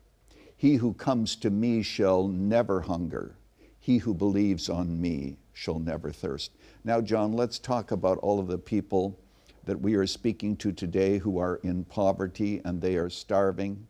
He 0.56 0.74
who 0.74 0.92
comes 0.94 1.36
to 1.36 1.50
me 1.50 1.82
shall 1.82 2.26
never 2.26 2.80
hunger. 2.80 3.36
He 3.78 3.98
who 3.98 4.12
believes 4.12 4.68
on 4.68 5.00
me 5.00 5.36
shall 5.62 5.78
never 5.78 6.10
thirst. 6.10 6.50
Now, 6.82 7.00
John, 7.00 7.34
let's 7.34 7.60
talk 7.60 7.92
about 7.92 8.18
all 8.18 8.40
of 8.40 8.48
the 8.48 8.58
people 8.58 9.16
that 9.64 9.80
we 9.80 9.94
are 9.94 10.08
speaking 10.08 10.56
to 10.56 10.72
today 10.72 11.18
who 11.18 11.38
are 11.38 11.60
in 11.62 11.84
poverty 11.84 12.60
and 12.64 12.80
they 12.80 12.96
are 12.96 13.08
starving. 13.08 13.86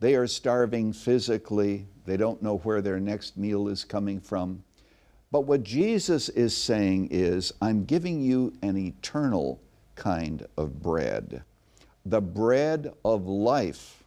They 0.00 0.16
are 0.16 0.26
starving 0.26 0.92
physically. 0.92 1.86
They 2.06 2.16
don't 2.16 2.42
know 2.42 2.56
where 2.58 2.82
their 2.82 2.98
next 2.98 3.36
meal 3.36 3.68
is 3.68 3.84
coming 3.84 4.18
from. 4.18 4.64
But 5.30 5.42
what 5.42 5.62
Jesus 5.62 6.28
is 6.30 6.56
saying 6.56 7.08
is, 7.12 7.52
I'm 7.62 7.84
giving 7.84 8.20
you 8.20 8.52
an 8.62 8.76
eternal 8.76 9.60
kind 9.94 10.44
of 10.56 10.82
bread 10.82 11.44
the 12.04 12.20
bread 12.20 12.92
of 13.04 13.26
life. 13.26 14.04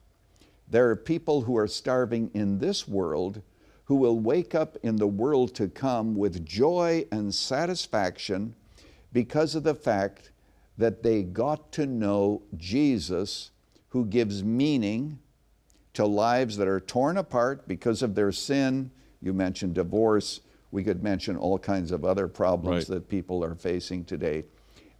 There 0.70 0.89
are 0.89 0.96
people 0.96 1.41
who 1.41 1.58
are 1.58 1.68
starving 1.68 2.32
in 2.34 2.60
this 2.60 2.88
world 2.88 3.41
who 3.89 3.96
will 3.96 4.19
wake 4.19 4.53
up 4.53 4.77
in 4.84 4.98
the 4.98 5.08
world 5.08 5.55
to 5.55 5.67
come 5.67 6.13
with 6.15 6.46
joy 6.46 7.03
and 7.12 7.34
satisfaction 7.34 8.53
because 9.12 9.55
of 9.55 9.63
the 9.63 9.74
fact 9.74 10.29
that 10.77 11.01
they 11.01 11.24
got 11.24 11.72
to 11.72 11.88
know 11.88 12.39
Jesus, 12.55 13.50
who 13.89 14.05
gives 14.05 14.43
meaning 14.43 15.17
to 15.96 16.05
lives 16.05 16.55
that 16.55 16.67
are 16.67 16.79
torn 16.79 17.17
apart 17.17 17.67
because 17.67 18.03
of 18.03 18.13
their 18.13 18.31
sin. 18.31 18.91
You 19.24 19.33
mentioned 19.33 19.74
divorce. 19.74 20.42
We 20.70 20.83
could 20.83 21.01
mention 21.01 21.35
all 21.35 21.57
kinds 21.57 21.92
of 21.92 22.05
other 22.05 22.27
problems 22.27 22.87
Right. 22.87 22.96
that 22.96 23.09
people 23.09 23.44
are 23.44 23.55
facing 23.55 24.05
today. 24.05 24.44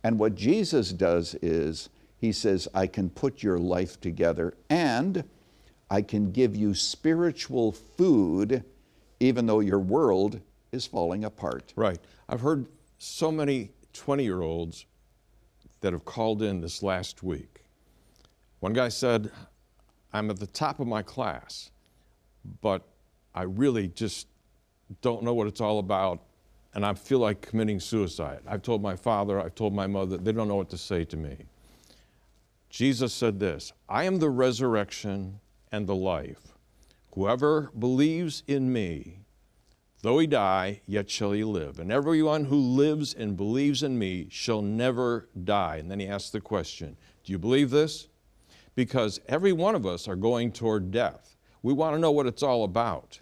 And 0.03 0.17
what 0.17 0.33
Jesus 0.33 0.91
does 0.91 1.35
is, 1.43 1.89
He 2.17 2.31
says, 2.31 2.67
I 2.73 2.87
can 2.87 3.11
put 3.11 3.43
your 3.43 3.59
life 3.59 4.01
together 4.01 4.55
and 4.67 5.25
I 5.91 6.01
can 6.01 6.31
give 6.31 6.55
you 6.55 6.73
spiritual 6.73 7.71
food, 7.71 8.63
even 9.19 9.45
though 9.45 9.60
your 9.60 9.79
world 9.79 10.39
is 10.71 10.86
falling 10.86 11.25
apart. 11.25 11.73
Right. 11.75 11.99
I've 12.27 12.41
heard 12.41 12.67
so 12.97 13.32
many 13.32 13.71
20 13.93 14.23
year 14.23 14.41
olds 14.41 14.86
that 15.82 15.93
have 15.93 16.05
called 16.05 16.41
in 16.41 16.62
this 16.62 16.84
last 16.84 17.23
week. 17.23 17.63
One 18.60 18.73
guy 18.73 18.89
said, 18.89 19.32
I'm 20.12 20.29
at 20.29 20.39
the 20.39 20.47
top 20.47 20.79
of 20.79 20.88
my 20.88 21.01
class, 21.01 21.71
but 22.62 22.88
I 23.34 23.43
really 23.43 23.88
just 23.88 24.27
don't 25.01 25.23
know 25.23 25.34
what 25.34 25.47
it's 25.47 25.62
all 25.62 25.79
about, 25.79 26.23
and 26.73 26.86
I 26.86 26.93
feel 26.93 27.19
like 27.19 27.41
committing 27.41 27.79
suicide. 27.79 28.39
I've 28.47 28.62
told 28.62 28.82
my 28.82 28.95
father, 28.95 29.39
I've 29.39 29.55
told 29.55 29.73
my 29.73 29.88
mother, 29.88 30.17
they 30.17 30.32
don't 30.32 30.47
know 30.47 30.55
what 30.55 30.69
to 30.71 30.77
say 30.77 31.05
to 31.05 31.17
me. 31.17 31.38
Jesus 32.69 33.13
said 33.13 33.39
this 33.39 33.73
I 33.88 34.03
am 34.03 34.17
the 34.17 34.29
resurrection 34.29 35.39
and 35.71 35.88
the 35.88 35.95
life. 35.95 36.48
Whoever 37.13 37.71
believes 37.77 38.43
in 38.47 38.71
me, 38.71 39.19
though 40.01 40.19
he 40.19 40.27
die, 40.27 40.81
yet 40.85 41.09
shall 41.09 41.31
he 41.31 41.43
live. 41.43 41.79
And 41.79 41.91
everyone 41.91 42.45
who 42.45 42.57
lives 42.57 43.13
and 43.13 43.35
believes 43.35 43.83
in 43.83 43.97
me 43.97 44.27
shall 44.29 44.61
never 44.61 45.27
die. 45.43 45.77
And 45.77 45.89
then 45.89 45.99
he 45.99 46.07
asks 46.07 46.29
the 46.29 46.41
question 46.41 46.95
Do 47.23 47.31
you 47.31 47.39
believe 47.39 47.69
this? 47.69 48.07
Because 48.75 49.19
every 49.27 49.51
one 49.51 49.75
of 49.75 49.85
us 49.85 50.07
are 50.07 50.15
going 50.15 50.51
toward 50.51 50.91
death. 50.91 51.35
We 51.63 51.73
want 51.73 51.95
to 51.95 51.99
know 51.99 52.11
what 52.11 52.27
it's 52.27 52.43
all 52.43 52.63
about. 52.63 53.19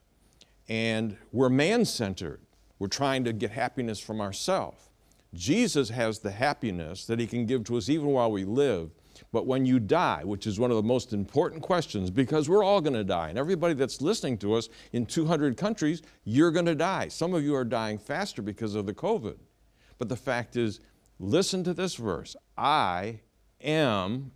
And 0.69 1.17
we're 1.31 1.49
man 1.49 1.85
centered. 1.85 2.41
We're 2.77 2.87
trying 2.87 3.23
to 3.23 3.33
get 3.33 3.51
happiness 3.51 3.99
from 3.99 4.21
ourselves. 4.21 4.89
Jesus 5.33 5.89
has 5.89 6.19
the 6.19 6.31
happiness 6.31 7.05
that 7.05 7.19
he 7.19 7.27
can 7.27 7.45
give 7.45 7.63
to 7.65 7.77
us 7.77 7.89
even 7.89 8.07
while 8.07 8.31
we 8.31 8.43
live. 8.43 8.91
But 9.31 9.45
when 9.45 9.65
you 9.65 9.79
die, 9.79 10.23
which 10.23 10.47
is 10.47 10.59
one 10.59 10.71
of 10.71 10.77
the 10.77 10.83
most 10.83 11.13
important 11.13 11.61
questions, 11.61 12.09
because 12.09 12.49
we're 12.49 12.63
all 12.63 12.81
going 12.81 12.93
to 12.93 13.03
die, 13.03 13.29
and 13.29 13.37
everybody 13.37 13.73
that's 13.73 14.01
listening 14.01 14.37
to 14.39 14.53
us 14.53 14.69
in 14.93 15.05
200 15.05 15.57
countries, 15.57 16.01
you're 16.23 16.51
going 16.51 16.65
to 16.65 16.75
die. 16.75 17.07
Some 17.07 17.33
of 17.33 17.43
you 17.43 17.55
are 17.55 17.65
dying 17.65 17.97
faster 17.97 18.41
because 18.41 18.75
of 18.75 18.85
the 18.85 18.93
COVID. 18.93 19.37
But 19.97 20.09
the 20.09 20.15
fact 20.15 20.55
is, 20.55 20.79
listen 21.19 21.63
to 21.63 21.73
this 21.73 21.95
verse 21.95 22.35
I 22.57 23.19
am, 23.61 24.31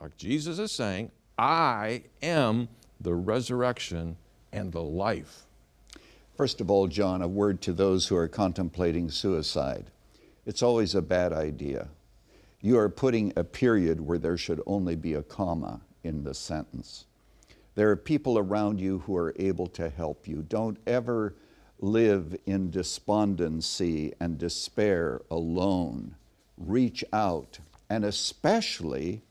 like 0.00 0.16
Jesus 0.16 0.58
is 0.58 0.72
saying, 0.72 1.10
I 1.38 2.04
am 2.22 2.68
the 3.00 3.14
resurrection 3.14 4.16
and 4.52 4.72
the 4.72 4.82
life. 4.82 5.42
First 6.36 6.60
of 6.60 6.70
all, 6.70 6.86
John, 6.86 7.22
a 7.22 7.28
word 7.28 7.62
to 7.62 7.72
those 7.72 8.08
who 8.08 8.16
are 8.16 8.28
contemplating 8.28 9.10
suicide. 9.10 9.86
It's 10.44 10.62
always 10.62 10.94
a 10.94 11.02
bad 11.02 11.32
idea. 11.32 11.88
You 12.60 12.78
are 12.78 12.88
putting 12.88 13.32
a 13.36 13.44
period 13.44 14.00
where 14.00 14.18
there 14.18 14.36
should 14.36 14.62
only 14.66 14.96
be 14.96 15.14
a 15.14 15.22
comma 15.22 15.82
in 16.02 16.24
the 16.24 16.34
sentence. 16.34 17.06
There 17.74 17.90
are 17.90 17.96
people 17.96 18.38
around 18.38 18.80
you 18.80 19.00
who 19.00 19.16
are 19.16 19.34
able 19.38 19.66
to 19.68 19.90
help 19.90 20.26
you. 20.26 20.42
Don't 20.42 20.78
ever 20.86 21.34
live 21.78 22.34
in 22.46 22.70
despondency 22.70 24.14
and 24.18 24.38
despair 24.38 25.20
alone. 25.30 26.16
Reach 26.56 27.04
out, 27.12 27.58
and 27.90 28.04
especially 28.04 29.22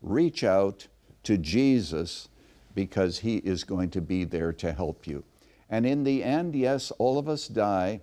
reach 0.00 0.42
out 0.42 0.86
to 1.24 1.36
Jesus 1.36 2.28
because 2.74 3.18
He 3.18 3.36
is 3.36 3.64
going 3.64 3.90
to 3.90 4.00
be 4.00 4.24
there 4.24 4.52
to 4.54 4.72
help 4.72 5.06
you. 5.06 5.24
And 5.68 5.84
in 5.84 6.04
the 6.04 6.24
end, 6.24 6.54
yes, 6.54 6.90
all 6.92 7.18
of 7.18 7.28
us 7.28 7.46
die, 7.48 8.00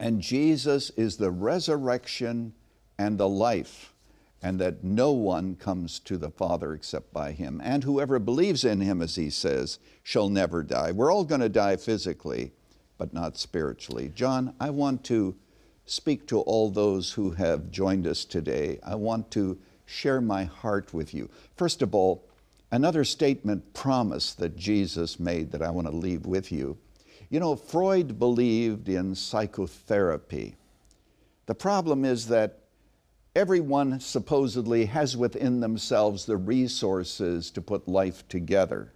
and 0.00 0.20
Jesus 0.22 0.90
is 0.90 1.16
the 1.16 1.30
resurrection 1.30 2.54
and 2.98 3.18
the 3.18 3.28
life, 3.28 3.94
and 4.42 4.58
that 4.60 4.84
no 4.84 5.12
one 5.12 5.54
comes 5.56 5.98
to 6.00 6.16
the 6.16 6.30
Father 6.30 6.74
except 6.74 7.12
by 7.12 7.32
Him. 7.32 7.60
And 7.62 7.84
whoever 7.84 8.18
believes 8.18 8.64
in 8.64 8.80
Him, 8.80 9.02
as 9.02 9.16
He 9.16 9.30
says, 9.30 9.78
shall 10.02 10.28
never 10.28 10.62
die. 10.62 10.92
We're 10.92 11.12
all 11.12 11.24
going 11.24 11.40
to 11.40 11.48
die 11.48 11.76
physically, 11.76 12.52
but 12.96 13.12
not 13.12 13.36
spiritually. 13.36 14.10
John, 14.14 14.54
I 14.60 14.70
want 14.70 15.04
to 15.04 15.36
speak 15.86 16.26
to 16.28 16.40
all 16.40 16.70
those 16.70 17.12
who 17.12 17.30
have 17.30 17.70
joined 17.70 18.06
us 18.06 18.24
today. 18.24 18.78
I 18.84 18.94
want 18.94 19.30
to 19.32 19.58
share 19.86 20.20
my 20.20 20.44
heart 20.44 20.92
with 20.92 21.14
you. 21.14 21.30
First 21.56 21.80
of 21.80 21.94
all, 21.94 22.28
another 22.70 23.04
statement 23.04 23.72
promise 23.72 24.34
that 24.34 24.56
Jesus 24.56 25.18
made 25.18 25.50
that 25.52 25.62
I 25.62 25.70
want 25.70 25.86
to 25.86 25.96
leave 25.96 26.26
with 26.26 26.52
you. 26.52 26.76
You 27.30 27.40
know, 27.40 27.56
Freud 27.56 28.18
believed 28.18 28.88
in 28.88 29.14
psychotherapy. 29.14 30.56
The 31.46 31.54
problem 31.54 32.04
is 32.04 32.28
that 32.28 32.58
everyone 33.38 34.00
supposedly 34.00 34.84
has 34.84 35.16
within 35.16 35.60
themselves 35.60 36.24
the 36.24 36.36
resources 36.36 37.52
to 37.52 37.62
put 37.62 37.86
life 37.86 38.26
together. 38.26 38.90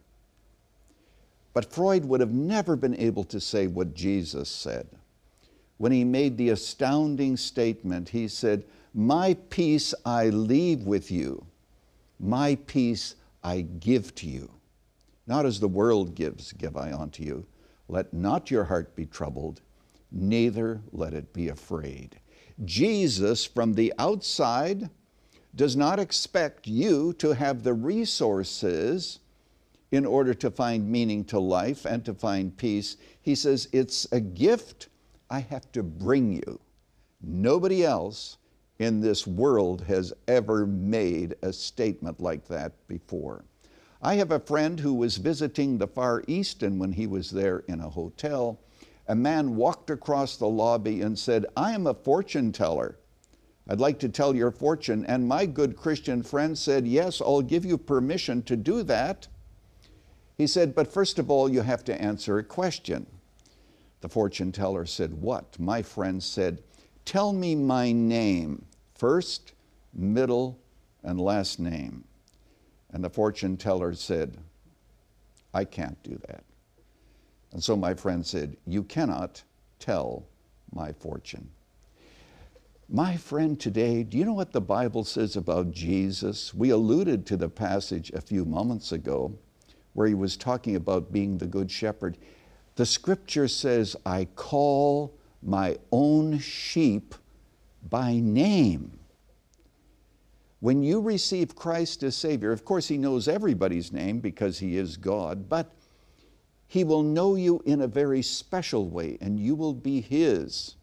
But 1.55 1.72
Freud 1.72 2.05
would 2.07 2.18
have 2.18 2.33
never 2.33 2.74
been 2.74 2.96
able 2.96 3.22
to 3.24 3.38
say 3.38 3.68
what 3.68 3.94
Jesus 3.94 4.48
said. 4.48 4.88
When 5.78 5.92
he 5.92 6.02
made 6.02 6.37
the 6.37 6.48
astounding 6.48 7.37
statement, 7.37 8.09
he 8.09 8.26
said, 8.26 8.64
My 8.92 9.35
peace 9.48 9.94
I 10.05 10.31
leave 10.31 10.83
with 10.83 11.12
you, 11.12 11.46
my 12.18 12.57
peace 12.66 13.14
I 13.44 13.61
give 13.61 14.12
to 14.16 14.26
you. 14.26 14.50
Not 15.28 15.46
as 15.46 15.61
the 15.61 15.68
world 15.68 16.16
gives, 16.16 16.50
give 16.50 16.76
I 16.76 16.92
unto 16.92 17.22
you. 17.22 17.46
Let 17.87 18.12
not 18.12 18.50
your 18.50 18.64
heart 18.64 18.96
be 18.96 19.07
troubled, 19.07 19.61
neither 20.11 20.81
let 20.90 21.14
it 21.14 21.33
be 21.33 21.48
afraid. 21.48 22.16
Jesus, 22.64 23.44
from 23.44 23.75
the 23.75 23.92
outside, 23.98 24.90
does 25.55 25.77
not 25.77 25.98
expect 25.98 26.66
you 26.66 27.12
to 27.14 27.35
have 27.35 27.62
the 27.62 27.75
resources 27.75 29.18
in 29.90 30.07
order 30.07 30.33
to 30.33 30.51
find 30.51 30.88
meaning 30.88 31.25
to 31.25 31.38
life 31.38 31.85
and 31.85 32.05
to 32.05 32.14
find 32.14 32.57
peace. 32.57 32.96
He 33.20 33.35
says, 33.35 33.68
It's 33.72 34.07
a 34.11 34.20
gift 34.20 34.88
I 35.31 35.40
have 35.40 35.70
to 35.72 35.83
bring 35.83 36.33
you. 36.33 36.61
Nobody 37.22 37.85
else 37.85 38.38
in 38.79 39.01
this 39.01 39.27
world 39.27 39.83
has 39.83 40.12
ever 40.27 40.66
made 40.66 41.35
a 41.42 41.53
statement 41.53 42.20
like 42.20 42.48
that 42.48 42.72
before. 42.88 43.44
I 44.01 44.14
have 44.14 44.33
a 44.33 44.40
friend 44.40 44.81
who 44.81 44.94
was 44.94 45.18
visiting 45.18 45.79
the 45.79 45.87
Far 45.87 46.25
East, 46.27 46.62
and 46.62 46.81
when 46.81 46.92
he 46.92 47.07
was 47.07 47.31
there 47.31 47.61
in 47.68 47.81
a 47.81 47.88
hotel, 47.88 48.59
a 49.09 49.15
man 49.15 49.57
walked 49.57 49.91
across 49.91 50.37
the 50.37 50.49
lobby 50.49 51.03
and 51.03 51.19
said, 51.19 51.47
I 51.57 51.73
am 51.73 51.87
a 51.87 51.95
fortune 51.95 52.53
teller. 52.53 52.99
I'd 53.69 53.81
like 53.81 53.99
to 54.01 54.09
tell 54.09 54.35
your 54.35 54.51
fortune. 54.51 55.05
And 55.07 55.27
my 55.27 55.47
good 55.47 55.77
Christian 55.77 56.23
friend 56.23 56.57
said, 56.57 56.87
Yes, 56.87 57.21
I'll 57.21 57.43
give 57.43 57.65
you 57.65 57.79
permission 57.79 58.43
to 58.45 58.57
do 58.57 58.83
that. 58.85 59.29
He 60.37 60.47
said, 60.47 60.75
But 60.75 60.93
first 60.93 61.19
of 61.19 61.31
all, 61.31 61.49
you 61.49 61.62
have 61.62 61.85
to 61.85 62.01
answer 62.01 62.38
a 62.38 62.45
question. 62.45 63.07
The 64.01 64.09
fortune 64.09 64.51
teller 64.51 64.85
said, 64.85 65.15
What? 65.15 65.59
My 65.59 65.83
friend 65.83 66.23
said, 66.23 66.62
Tell 67.05 67.33
me 67.33 67.55
my 67.55 67.93
name, 67.93 68.65
first, 68.95 69.53
middle, 69.95 70.59
and 71.03 71.21
last 71.21 71.61
name. 71.61 72.05
And 72.91 73.03
the 73.03 73.11
fortune 73.11 73.57
teller 73.57 73.95
said, 73.95 74.37
I 75.55 75.65
can't 75.65 76.03
do 76.03 76.21
that. 76.29 76.45
And 77.53 77.62
so 77.62 77.77
my 77.77 77.95
friend 77.95 78.25
said, 78.25 78.57
You 78.67 78.83
cannot 78.83 79.43
tell 79.79 80.27
my 80.73 80.93
fortune. 80.93 81.51
My 82.88 83.17
friend, 83.17 83.59
today, 83.59 84.03
do 84.03 84.19
you 84.19 84.25
know 84.25 84.33
what 84.33 84.53
the 84.53 84.61
Bible 84.61 85.05
says 85.05 85.37
about 85.37 85.71
Jesus? 85.71 86.53
We 86.53 86.71
alluded 86.71 87.25
to 87.27 87.37
the 87.37 87.49
passage 87.49 88.11
a 88.11 88.21
few 88.21 88.45
moments 88.45 88.93
ago 88.93 89.38
where 89.95 90.07
he 90.07 90.15
was 90.15 90.37
talking 90.37 90.77
about 90.77 91.12
being 91.12 91.38
the 91.38 91.47
good 91.47 91.71
shepherd. 91.71 92.19
The 92.77 92.87
scripture 92.87 93.49
says, 93.49 93.97
I 94.05 94.27
call 94.37 95.15
my 95.43 95.77
own 95.91 96.38
sheep 96.38 97.15
by 97.88 98.15
name. 98.21 98.99
When 100.61 100.83
you 100.83 101.01
receive 101.01 101.57
Christ 101.57 102.03
as 102.03 102.17
Savior, 102.17 102.53
of 102.53 102.65
course, 102.65 102.88
He 102.88 102.97
knows 102.97 103.27
everybody's 103.27 103.93
name 103.93 104.21
because 104.21 104.59
He 104.59 104.77
is 104.77 104.97
God, 104.97 105.49
but 105.49 105.73
He 106.72 106.85
will 106.85 107.02
know 107.02 107.35
you 107.35 107.61
in 107.66 107.82
a 107.82 107.87
very 107.87 108.22
special 108.22 108.88
way 108.88 109.18
and 109.20 109.38
you 109.38 109.54
will 109.54 109.74
be 109.74 110.00
His. 110.00 110.76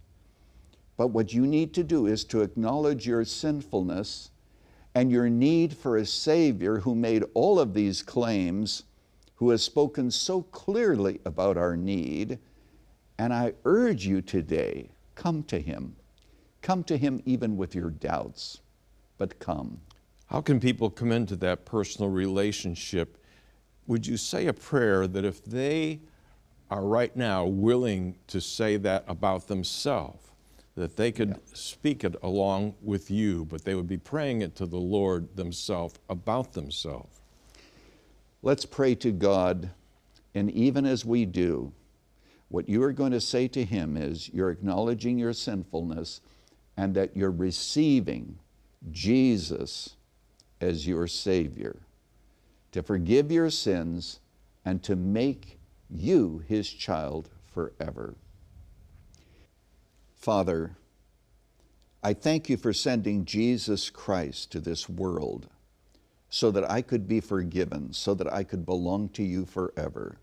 But 0.98 1.08
what 1.08 1.34
you 1.34 1.48
need 1.48 1.74
to 1.74 1.84
do 1.84 2.06
is 2.06 2.24
to 2.26 2.44
acknowledge 2.44 3.08
your 3.08 3.26
sinfulness 3.26 4.30
and 4.94 5.10
your 5.10 5.32
need 5.32 5.76
for 5.76 5.98
a 5.98 6.06
Savior 6.06 6.82
who 6.82 6.94
made 6.94 7.24
all 7.34 7.60
of 7.60 7.74
these 7.74 8.04
claims, 8.04 8.84
who 9.38 9.50
has 9.50 9.64
spoken 9.64 10.12
so 10.12 10.44
clearly 10.44 11.22
about 11.26 11.58
our 11.58 11.76
need. 11.76 12.38
And 13.18 13.34
I 13.34 13.54
urge 13.66 14.06
you 14.06 14.22
today, 14.22 14.92
come 15.16 15.42
to 15.46 15.60
Him. 15.60 15.96
Come 16.62 16.84
to 16.84 16.98
Him 16.98 17.20
even 17.26 17.58
with 17.58 17.74
your 17.74 17.90
doubts 17.90 18.60
but 19.18 19.40
come. 19.40 19.82
How 20.28 20.40
can 20.40 20.60
people 20.60 20.92
come 20.92 21.12
into 21.12 21.36
that 21.38 21.66
personal 21.66 22.12
relationship? 22.12 23.18
Would 23.90 24.06
you 24.06 24.18
say 24.18 24.46
a 24.46 24.54
prayer 24.54 25.08
that 25.08 25.26
if 25.26 25.44
they 25.44 26.02
are 26.70 26.86
right 26.86 27.16
now 27.16 27.48
willing 27.48 28.20
to 28.28 28.40
say 28.40 28.78
that 28.78 29.04
about 29.08 29.48
themselves, 29.48 30.28
that 30.76 30.96
they 30.96 31.12
could 31.12 31.30
yeah. 31.30 31.38
speak 31.54 32.04
it 32.04 32.16
along 32.22 32.76
with 32.84 33.10
you, 33.10 33.46
but 33.46 33.66
they 33.66 33.74
would 33.74 33.88
be 33.88 33.98
praying 33.98 34.44
it 34.44 34.56
to 34.58 34.68
the 34.68 34.78
Lord 34.78 35.36
themselves 35.36 35.96
about 36.08 36.54
themselves? 36.54 37.20
Let's 38.44 38.64
pray 38.64 38.94
to 38.94 39.12
God, 39.12 39.72
and 40.36 40.52
even 40.52 40.86
as 40.86 41.04
we 41.04 41.26
do, 41.26 41.74
what 42.50 42.70
you 42.70 42.84
are 42.84 42.94
going 42.94 43.14
to 43.14 43.20
say 43.20 43.48
to 43.48 43.66
Him 43.66 43.98
is 43.98 44.30
you're 44.30 44.52
acknowledging 44.52 45.18
your 45.18 45.34
sinfulness 45.34 46.22
and 46.78 46.94
that 46.94 47.18
you're 47.18 47.32
receiving 47.32 48.38
Jesus 48.92 49.96
as 50.62 50.86
your 50.86 51.08
Savior, 51.08 51.80
to 52.72 52.84
forgive 52.84 53.32
your 53.32 53.50
sins, 53.50 54.20
and 54.66 54.84
to 54.84 54.96
make 54.96 55.60
you 55.90 56.44
His 56.48 56.70
child 56.70 57.30
forever. 57.48 58.16
Father, 60.16 60.76
I 62.04 62.14
thank 62.14 62.50
you 62.50 62.58
for 62.58 62.74
sending 62.74 63.26
Jesus 63.26 63.90
Christ 63.90 64.52
to 64.52 64.60
this 64.60 64.88
world 64.88 65.48
so 66.30 66.52
that 66.52 66.70
I 66.70 66.82
could 66.82 67.08
be 67.08 67.20
forgiven, 67.20 67.92
so 67.94 68.14
that 68.14 68.32
I 68.32 68.44
could 68.44 68.66
belong 68.66 69.10
to 69.10 69.24
you 69.24 69.46
forever. 69.46 70.18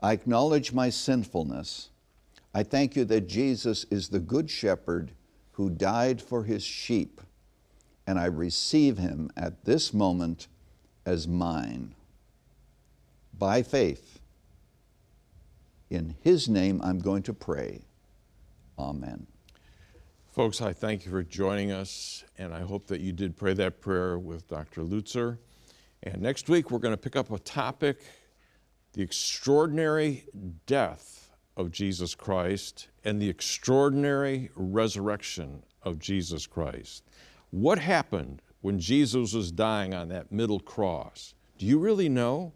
I 0.00 0.12
acknowledge 0.12 0.72
my 0.72 0.90
sinfulness. 0.90 1.90
I 2.52 2.62
thank 2.62 2.96
you 2.96 3.04
that 3.06 3.28
Jesus 3.28 3.84
is 3.90 4.08
the 4.08 4.20
Good 4.20 4.50
Shepherd 4.50 5.12
who 5.52 5.70
died 5.70 6.20
for 6.20 6.44
his 6.44 6.62
sheep 6.62 7.20
and 8.06 8.18
I 8.18 8.24
receive 8.24 8.96
him 8.96 9.30
at 9.36 9.66
this 9.66 9.92
moment 9.92 10.48
as 11.08 11.26
mine. 11.26 11.94
By 13.36 13.62
faith, 13.62 14.20
in 15.88 16.14
his 16.20 16.50
name 16.50 16.82
I'm 16.84 16.98
going 16.98 17.22
to 17.22 17.32
pray. 17.32 17.80
Amen. 18.78 19.26
Folks, 20.30 20.60
I 20.60 20.74
thank 20.74 21.06
you 21.06 21.10
for 21.10 21.22
joining 21.22 21.72
us, 21.72 22.24
and 22.36 22.52
I 22.52 22.60
hope 22.60 22.88
that 22.88 23.00
you 23.00 23.12
did 23.12 23.38
pray 23.38 23.54
that 23.54 23.80
prayer 23.80 24.18
with 24.18 24.46
Dr. 24.48 24.82
Lutzer. 24.82 25.38
And 26.02 26.20
next 26.20 26.50
week, 26.50 26.70
we're 26.70 26.78
going 26.78 26.92
to 26.92 27.00
pick 27.00 27.16
up 27.16 27.32
a 27.32 27.38
topic 27.38 28.00
the 28.92 29.02
extraordinary 29.02 30.26
death 30.66 31.30
of 31.56 31.70
Jesus 31.70 32.14
Christ 32.14 32.88
and 33.04 33.20
the 33.20 33.30
extraordinary 33.30 34.50
resurrection 34.54 35.62
of 35.82 35.98
Jesus 35.98 36.46
Christ. 36.46 37.04
What 37.50 37.78
happened 37.78 38.42
when 38.60 38.78
Jesus 38.78 39.32
was 39.32 39.52
dying 39.52 39.94
on 39.94 40.08
that 40.08 40.32
middle 40.32 40.60
cross? 40.60 41.34
Do 41.58 41.66
you 41.66 41.78
really 41.78 42.08
know? 42.08 42.52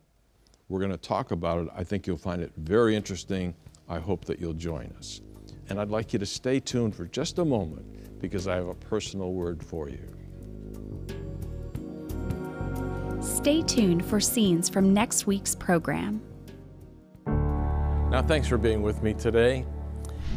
We're 0.69 0.81
going 0.81 0.93
to 0.93 0.97
talk 0.97 1.31
about 1.31 1.67
it. 1.67 1.69
I 1.75 1.85
think 1.85 2.07
you'll 2.07 2.17
find 2.17 2.43
it 2.43 2.53
very 2.57 2.97
interesting. 2.97 3.55
I 3.89 3.99
hope 3.99 4.25
that 4.25 4.41
you'll 4.41 4.55
join 4.55 4.93
us. 4.99 5.21
And 5.69 5.81
I'd 5.81 5.91
like 5.91 6.13
you 6.13 6.19
to 6.19 6.27
stay 6.27 6.61
tuned 6.61 6.95
for 6.95 7.07
just 7.07 7.39
a 7.39 7.45
moment 7.45 8.21
because 8.21 8.49
I 8.49 8.55
have 8.57 8.69
a 8.69 8.75
personal 8.75 9.33
word 9.33 9.63
for 9.63 9.89
you. 9.89 10.09
Stay 13.21 13.63
tuned 13.63 14.05
for 14.05 14.19
scenes 14.19 14.69
from 14.69 14.93
next 14.93 15.27
week's 15.27 15.55
program. 15.55 16.23
Now, 17.27 18.23
thanks 18.23 18.49
for 18.49 18.59
being 18.59 18.83
with 18.83 19.03
me 19.03 19.15
today. 19.15 19.65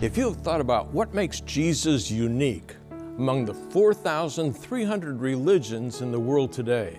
If 0.01 0.17
you 0.17 0.25
have 0.30 0.38
thought 0.41 0.62
about 0.62 0.93
what 0.93 1.13
makes 1.13 1.41
Jesus 1.41 2.12
unique, 2.12 2.75
among 3.17 3.45
the 3.45 3.54
4,300 3.54 5.21
religions 5.21 6.01
in 6.01 6.12
the 6.12 6.19
world 6.19 6.51
today, 6.51 6.97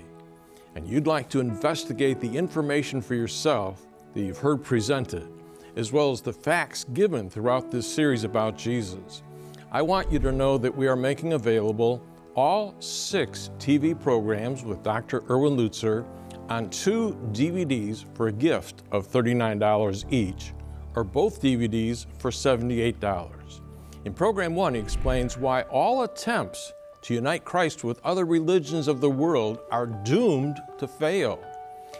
and 0.74 0.86
you'd 0.86 1.06
like 1.06 1.28
to 1.28 1.40
investigate 1.40 2.20
the 2.20 2.36
information 2.36 3.00
for 3.00 3.14
yourself 3.14 3.86
that 4.14 4.22
you've 4.22 4.38
heard 4.38 4.64
presented, 4.64 5.28
as 5.76 5.92
well 5.92 6.10
as 6.10 6.22
the 6.22 6.32
facts 6.32 6.84
given 6.94 7.28
throughout 7.28 7.70
this 7.70 7.92
series 7.92 8.24
about 8.24 8.56
Jesus, 8.56 9.22
I 9.70 9.82
want 9.82 10.10
you 10.10 10.18
to 10.20 10.32
know 10.32 10.56
that 10.58 10.74
we 10.74 10.86
are 10.86 10.96
making 10.96 11.34
available 11.34 12.02
all 12.34 12.74
six 12.80 13.50
TV 13.58 13.98
programs 13.98 14.62
with 14.62 14.82
Dr. 14.82 15.22
Erwin 15.30 15.56
Lutzer 15.56 16.06
on 16.48 16.70
two 16.70 17.18
DVDs 17.32 18.04
for 18.14 18.28
a 18.28 18.32
gift 18.32 18.84
of 18.92 19.06
$39 19.06 20.12
each, 20.12 20.52
or 20.94 21.04
both 21.04 21.42
DVDs 21.42 22.06
for 22.18 22.30
$78. 22.30 23.65
In 24.06 24.14
Program 24.14 24.54
1, 24.54 24.74
he 24.74 24.80
explains 24.80 25.36
why 25.36 25.62
all 25.62 26.04
attempts 26.04 26.72
to 27.02 27.12
unite 27.12 27.44
Christ 27.44 27.82
with 27.82 28.00
other 28.04 28.24
religions 28.24 28.86
of 28.86 29.00
the 29.00 29.10
world 29.10 29.58
are 29.72 29.86
doomed 29.86 30.60
to 30.78 30.86
fail. 30.86 31.42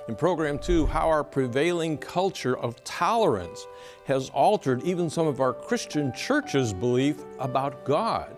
In 0.07 0.15
Program 0.15 0.57
2, 0.57 0.87
how 0.87 1.09
our 1.09 1.25
prevailing 1.25 1.99
culture 1.99 2.57
of 2.59 2.83
tolerance 2.85 3.67
has 4.05 4.31
altered 4.31 4.85
even 4.85 5.11
some 5.11 5.27
of 5.27 5.41
our 5.41 5.53
Christian 5.53 6.13
churches' 6.13 6.73
belief 6.73 7.25
about 7.41 7.85
God. 7.85 8.37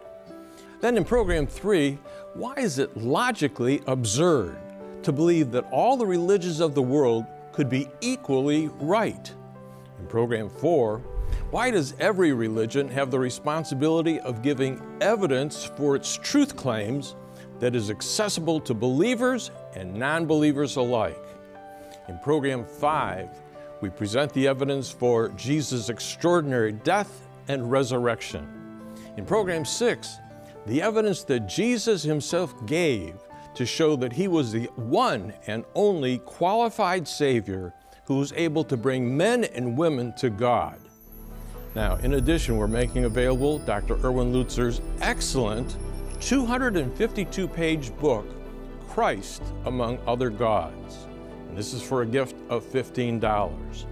Then 0.80 0.96
in 0.96 1.04
Program 1.04 1.46
3, 1.46 1.98
why 2.32 2.54
is 2.54 2.78
it 2.78 2.96
logically 2.96 3.82
absurd 3.86 4.56
to 5.02 5.12
believe 5.12 5.50
that 5.50 5.70
all 5.70 5.98
the 5.98 6.06
religions 6.06 6.60
of 6.60 6.74
the 6.74 6.80
world 6.80 7.26
could 7.52 7.68
be 7.68 7.86
equally 8.00 8.70
right? 8.80 9.30
In 9.98 10.06
Program 10.06 10.48
4, 10.48 11.02
why 11.50 11.70
does 11.70 11.94
every 11.98 12.32
religion 12.32 12.88
have 12.88 13.10
the 13.10 13.18
responsibility 13.18 14.20
of 14.20 14.42
giving 14.42 14.80
evidence 15.00 15.64
for 15.76 15.96
its 15.96 16.16
truth 16.16 16.56
claims 16.56 17.14
that 17.60 17.74
is 17.74 17.90
accessible 17.90 18.60
to 18.60 18.74
believers 18.74 19.50
and 19.74 19.94
non 19.94 20.26
believers 20.26 20.76
alike. 20.76 21.18
In 22.08 22.18
program 22.18 22.64
five, 22.64 23.28
we 23.80 23.90
present 23.90 24.32
the 24.32 24.48
evidence 24.48 24.90
for 24.90 25.28
Jesus' 25.30 25.88
extraordinary 25.88 26.72
death 26.72 27.28
and 27.48 27.70
resurrection. 27.70 28.46
In 29.16 29.24
program 29.24 29.64
six, 29.64 30.18
the 30.66 30.82
evidence 30.82 31.24
that 31.24 31.48
Jesus 31.48 32.02
himself 32.02 32.54
gave 32.66 33.14
to 33.54 33.66
show 33.66 33.96
that 33.96 34.12
he 34.12 34.28
was 34.28 34.52
the 34.52 34.66
one 34.76 35.32
and 35.46 35.64
only 35.74 36.18
qualified 36.18 37.08
Savior 37.08 37.74
who 38.04 38.16
was 38.16 38.32
able 38.36 38.64
to 38.64 38.76
bring 38.76 39.16
men 39.16 39.44
and 39.44 39.76
women 39.76 40.12
to 40.16 40.30
God. 40.30 40.78
Now, 41.78 41.94
in 42.02 42.14
addition, 42.14 42.56
we're 42.56 42.66
making 42.66 43.04
available 43.04 43.60
Dr. 43.60 44.04
Erwin 44.04 44.32
Lutzer's 44.32 44.80
excellent 45.00 45.76
252 46.20 47.46
page 47.46 47.96
book, 47.98 48.26
Christ 48.88 49.44
Among 49.64 50.00
Other 50.04 50.28
Gods. 50.28 51.06
And 51.48 51.56
this 51.56 51.72
is 51.72 51.80
for 51.80 52.02
a 52.02 52.06
gift 52.06 52.34
of 52.48 52.64
$15. 52.64 53.86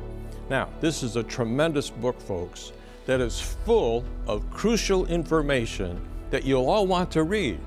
Now, 0.50 0.68
this 0.80 1.04
is 1.04 1.14
a 1.14 1.22
tremendous 1.22 1.88
book, 1.88 2.20
folks, 2.20 2.72
that 3.04 3.20
is 3.20 3.40
full 3.40 4.04
of 4.26 4.50
crucial 4.50 5.06
information 5.06 6.00
that 6.30 6.42
you'll 6.42 6.68
all 6.68 6.88
want 6.88 7.08
to 7.12 7.22
read. 7.22 7.60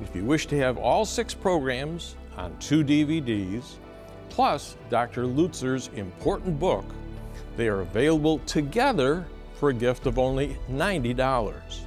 If 0.00 0.16
you 0.16 0.24
wish 0.24 0.48
to 0.48 0.58
have 0.58 0.78
all 0.78 1.04
six 1.04 1.32
programs 1.32 2.16
on 2.36 2.58
two 2.58 2.82
DVDs, 2.82 3.76
plus 4.30 4.76
Dr. 4.90 5.26
Lutzer's 5.26 5.90
important 5.94 6.58
book, 6.58 6.86
they 7.56 7.68
are 7.68 7.82
available 7.82 8.40
together 8.46 9.24
for 9.54 9.70
a 9.70 9.74
gift 9.74 10.06
of 10.06 10.18
only 10.18 10.56
$90. 10.70 11.80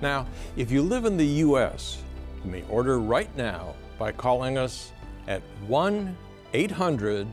Now, 0.00 0.26
if 0.56 0.70
you 0.70 0.82
live 0.82 1.04
in 1.04 1.16
the 1.16 1.26
U.S., 1.26 2.02
you 2.44 2.50
may 2.50 2.64
order 2.68 2.98
right 2.98 3.34
now 3.36 3.74
by 3.98 4.12
calling 4.12 4.58
us 4.58 4.92
at 5.28 5.42
1 5.66 6.16
800 6.54 7.26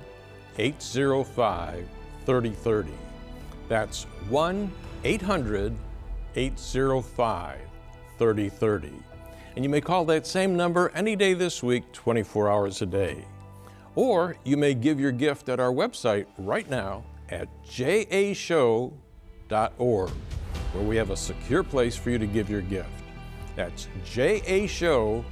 805 0.57 1.87
3030. 2.25 2.91
That's 3.67 4.03
1 4.29 4.71
800 5.03 5.75
805 6.35 7.59
3030. 8.17 8.93
And 9.55 9.65
you 9.65 9.69
may 9.69 9.81
call 9.81 10.05
that 10.05 10.27
same 10.27 10.55
number 10.55 10.91
any 10.93 11.15
day 11.15 11.33
this 11.33 11.63
week, 11.63 11.91
24 11.91 12.51
hours 12.51 12.81
a 12.81 12.85
day. 12.85 13.25
Or 13.95 14.37
you 14.43 14.57
may 14.57 14.73
give 14.73 14.99
your 14.99 15.11
gift 15.11 15.49
at 15.49 15.59
our 15.59 15.71
website 15.71 16.27
right 16.37 16.69
now 16.69 17.03
at 17.29 17.47
jashow.org, 19.49 20.11
where 20.73 20.83
we 20.83 20.95
have 20.95 21.09
a 21.09 21.17
secure 21.17 21.63
place 21.63 21.95
for 21.95 22.09
you 22.09 22.17
to 22.17 22.27
give 22.27 22.49
your 22.49 22.61
gift. 22.61 22.89
That's 23.55 23.87
jashow.org. 24.05 25.23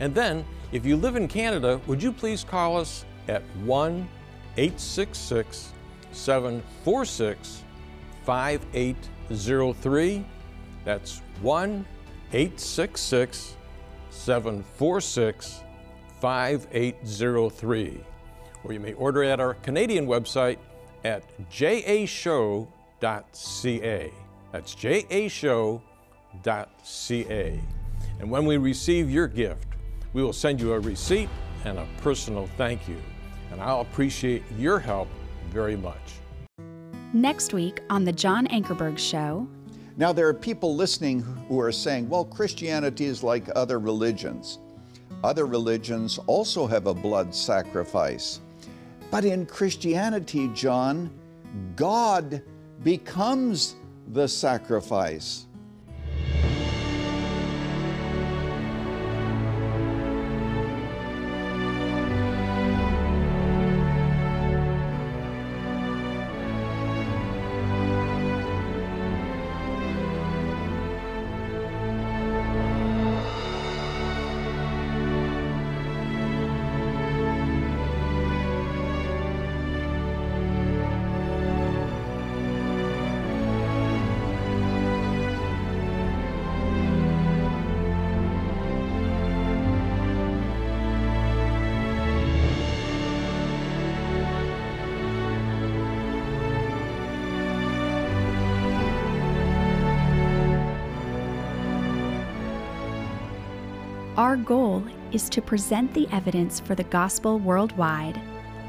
And 0.00 0.14
then, 0.14 0.44
if 0.72 0.86
you 0.86 0.96
live 0.96 1.16
in 1.16 1.28
Canada, 1.28 1.80
would 1.86 2.02
you 2.02 2.12
please 2.12 2.44
call 2.44 2.78
us 2.78 3.04
at 3.28 3.42
1 3.64 4.08
866 4.56 5.72
746 6.12 7.62
5803? 8.24 10.24
That's 10.84 11.22
1 11.40 11.86
866 12.32 13.56
746 14.10 15.62
5803. 16.20 18.00
Or 18.62 18.74
you 18.74 18.80
may 18.80 18.92
order 18.94 19.24
at 19.24 19.40
our 19.40 19.54
Canadian 19.54 20.06
website 20.06 20.58
at 21.04 21.24
jashow.ca. 21.50 22.66
That's 24.52 24.74
jashow.ca. 24.74 25.80
And 28.18 28.30
when 28.30 28.44
we 28.44 28.56
receive 28.58 29.10
your 29.10 29.28
gift, 29.28 29.68
we 30.12 30.22
will 30.22 30.32
send 30.32 30.60
you 30.60 30.72
a 30.72 30.80
receipt 30.80 31.28
and 31.64 31.78
a 31.78 31.86
personal 32.02 32.48
thank 32.56 32.88
you. 32.88 33.00
And 33.52 33.60
I'll 33.60 33.80
appreciate 33.80 34.42
your 34.58 34.78
help 34.78 35.08
very 35.50 35.76
much. 35.76 35.96
Next 37.12 37.52
week 37.52 37.80
on 37.90 38.04
The 38.04 38.12
John 38.12 38.46
Ankerberg 38.48 38.98
Show. 38.98 39.48
Now, 39.96 40.12
there 40.12 40.28
are 40.28 40.34
people 40.34 40.76
listening 40.76 41.22
who 41.48 41.60
are 41.60 41.72
saying, 41.72 42.08
well, 42.08 42.24
Christianity 42.24 43.06
is 43.06 43.22
like 43.22 43.48
other 43.56 43.78
religions. 43.78 44.58
Other 45.24 45.46
religions 45.46 46.18
also 46.26 46.66
have 46.66 46.86
a 46.86 46.94
blood 46.94 47.34
sacrifice. 47.34 48.40
But 49.10 49.24
in 49.24 49.46
Christianity, 49.46 50.48
John, 50.54 51.10
God 51.76 52.42
becomes 52.82 53.76
the 54.08 54.28
sacrifice. 54.28 55.46
Our 104.20 104.36
goal 104.36 104.84
is 105.12 105.30
to 105.30 105.40
present 105.40 105.94
the 105.94 106.06
evidence 106.12 106.60
for 106.60 106.74
the 106.74 106.84
gospel 106.84 107.38
worldwide 107.38 108.20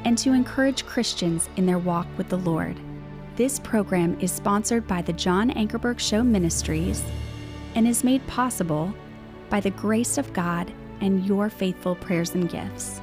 and 0.05 0.17
to 0.19 0.31
encourage 0.31 0.85
Christians 0.85 1.49
in 1.57 1.65
their 1.65 1.77
walk 1.77 2.07
with 2.17 2.29
the 2.29 2.37
Lord. 2.37 2.79
This 3.35 3.59
program 3.59 4.17
is 4.21 4.31
sponsored 4.31 4.87
by 4.87 5.01
the 5.01 5.11
John 5.11 5.49
Ankerberg 5.51 5.99
Show 5.99 6.23
Ministries 6.23 7.03
and 7.75 7.85
is 7.85 8.01
made 8.01 8.25
possible 8.27 8.93
by 9.49 9.59
the 9.59 9.71
grace 9.71 10.17
of 10.17 10.31
God 10.31 10.71
and 11.01 11.25
your 11.25 11.49
faithful 11.49 11.95
prayers 11.95 12.33
and 12.33 12.49
gifts. 12.49 13.01